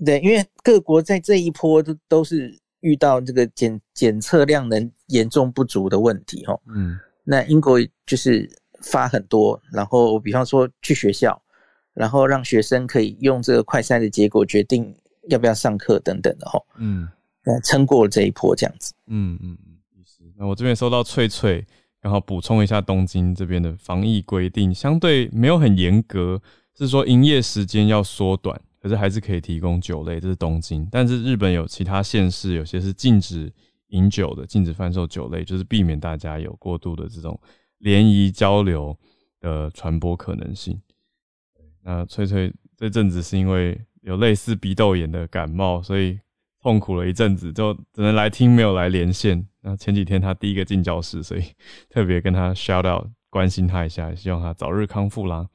[0.05, 6.59] 对，因为各国在这一波都都是遇到这个检检测量能严重不足的问题哦。
[6.67, 8.49] 嗯那英国就是
[8.81, 11.39] 发很多，然后比方说去学校，
[11.93, 14.95] 然后让学生可以用这个快筛的结果决定
[15.27, 16.63] 要不要上课等等的哈、哦。
[16.77, 17.07] 嗯
[17.43, 18.93] 那撑过了这一波这样子。
[19.07, 20.23] 嗯嗯嗯，意思。
[20.37, 21.65] 那我这边收到翠翠，
[22.01, 26.41] 然后补充一下东京这边的防疫规定，相对没有很严格，
[26.77, 30.87] 是说营业时间要缩短，可是还是可以提供酒类，这是东京。
[30.91, 33.51] 但是日本有其他县市，有些是禁止
[33.87, 37.39] 饮酒的，禁止贩售酒类，就是避免大家有过度的这种
[37.79, 38.97] 联谊交流
[39.41, 40.79] 的传播可能性。
[41.83, 46.19] 那翠翠这阵子是因为有类似鼻窦炎的感冒，所以
[46.61, 49.45] 痛苦了一阵子，就只能来听，没有来连线。
[49.61, 51.43] 那前几天他第一个进教室，所以
[51.89, 55.47] 特别跟他 shout out，关心他一下，希望他早日康复啦。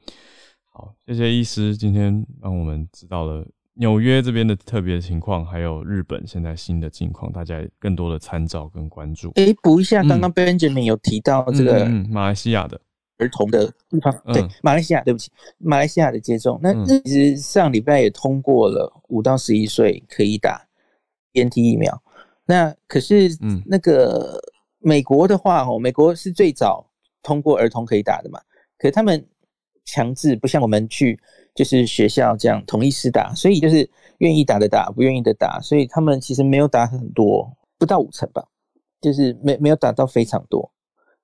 [0.77, 9.31] 好，谢谢医师，今天让我们知道了纽约这边的特别情况，还有日本现在新的境况，大家更多的参照跟关注。
[9.35, 12.77] 诶，补一下，刚刚 Benjamin 有提到这个马来西亚的。
[13.19, 20.61] 儿童的地方，对马来西亚，对不起，马来西亚的接种，那那其实上礼拜也通过了五到十一岁可以打
[21.31, 22.03] BNT 疫苗。
[22.45, 24.37] 那可是，嗯，那个
[24.79, 26.85] 美国的话，哦，美国是最早
[27.23, 28.37] 通过儿童可以打的嘛，
[28.77, 29.25] 可是他们
[29.85, 31.19] 强制不像我们去
[31.53, 38.43] 就是学校这样统一施打，所以就是愿意打的打，不愿意的打，所以他们其实没有打很多，不到五成吧，
[38.99, 40.71] 就是没没有打到非常多。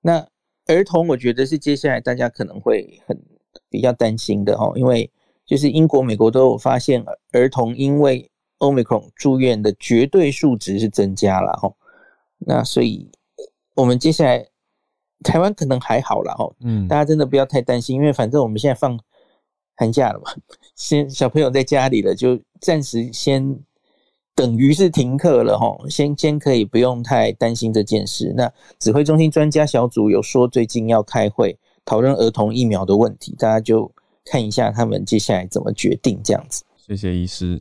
[0.00, 0.26] 那
[0.66, 3.20] 儿童，我觉得是接下来大家可能会很
[3.68, 5.10] 比较担心的哦，因为
[5.44, 11.74] 就是英国、美国都有发现，儿童因为 Omicron 住院的绝对数值是增加了哦。
[12.38, 13.10] 那所以，
[13.74, 14.46] 我们接下来
[15.22, 18.98] 台湾可能还好了哦，嗯，大家真的不要太担心，因为反正我们现在放
[19.76, 20.32] 寒假了嘛，
[20.76, 23.58] 先小朋友在家里了，就暂时先。
[24.34, 28.32] 等于是停课了哈，先先可以不用太担心这件事。
[28.34, 31.54] 那指挥中心专家小组有说最近要开会
[31.84, 33.92] 讨论儿童疫苗的问题，大家就
[34.24, 36.64] 看一下他们接下来怎么决定这样子。
[36.78, 37.60] 谢谢医师，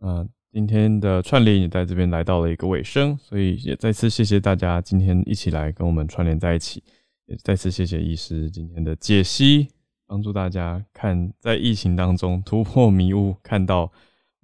[0.00, 6.82] 呃，今天的串联也在这边来到了一个尾声，所以也再次谢谢大家今天一起来跟我们串联在一起，
[7.26, 9.68] 也再次谢谢医师今天的解析，
[10.06, 13.90] 帮助大家看在疫情当中突破迷雾，看到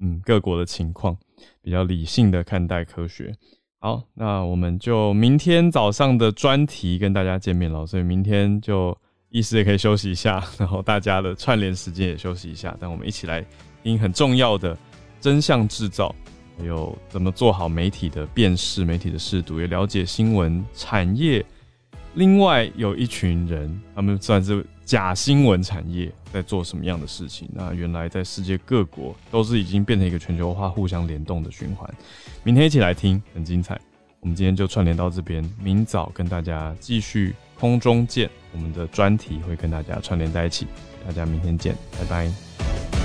[0.00, 1.16] 嗯各国的情况。
[1.62, 3.32] 比较理性的看待科学。
[3.78, 7.86] 好，那我们就明天早上的专题跟大家见面了。
[7.86, 8.96] 所以明天就
[9.28, 12.76] 医师也可以休息一下，然后大家的串联时间也休息一下。
[12.80, 13.44] 但我们一起来
[13.84, 14.76] 听很重要的
[15.20, 16.14] 真相制造，
[16.58, 21.44] 还有怎么做好媒体的辨识、媒体的试读，也了解新闻产业。
[22.14, 26.12] 另外有一群人，他们算是假新闻产业。
[26.30, 27.48] 在做什么样的事情？
[27.54, 31.90] 那原来在世界各国都是已经变成一个全球化、互相联动的循环。
[32.44, 33.80] 明天一起来听，很精彩。
[34.20, 38.28] 我们今天就串联到这边，明早跟大家继续空中见。
[38.52, 40.66] 我们的专题会跟大家串联在一起，
[41.06, 42.97] 大家明天见，拜拜。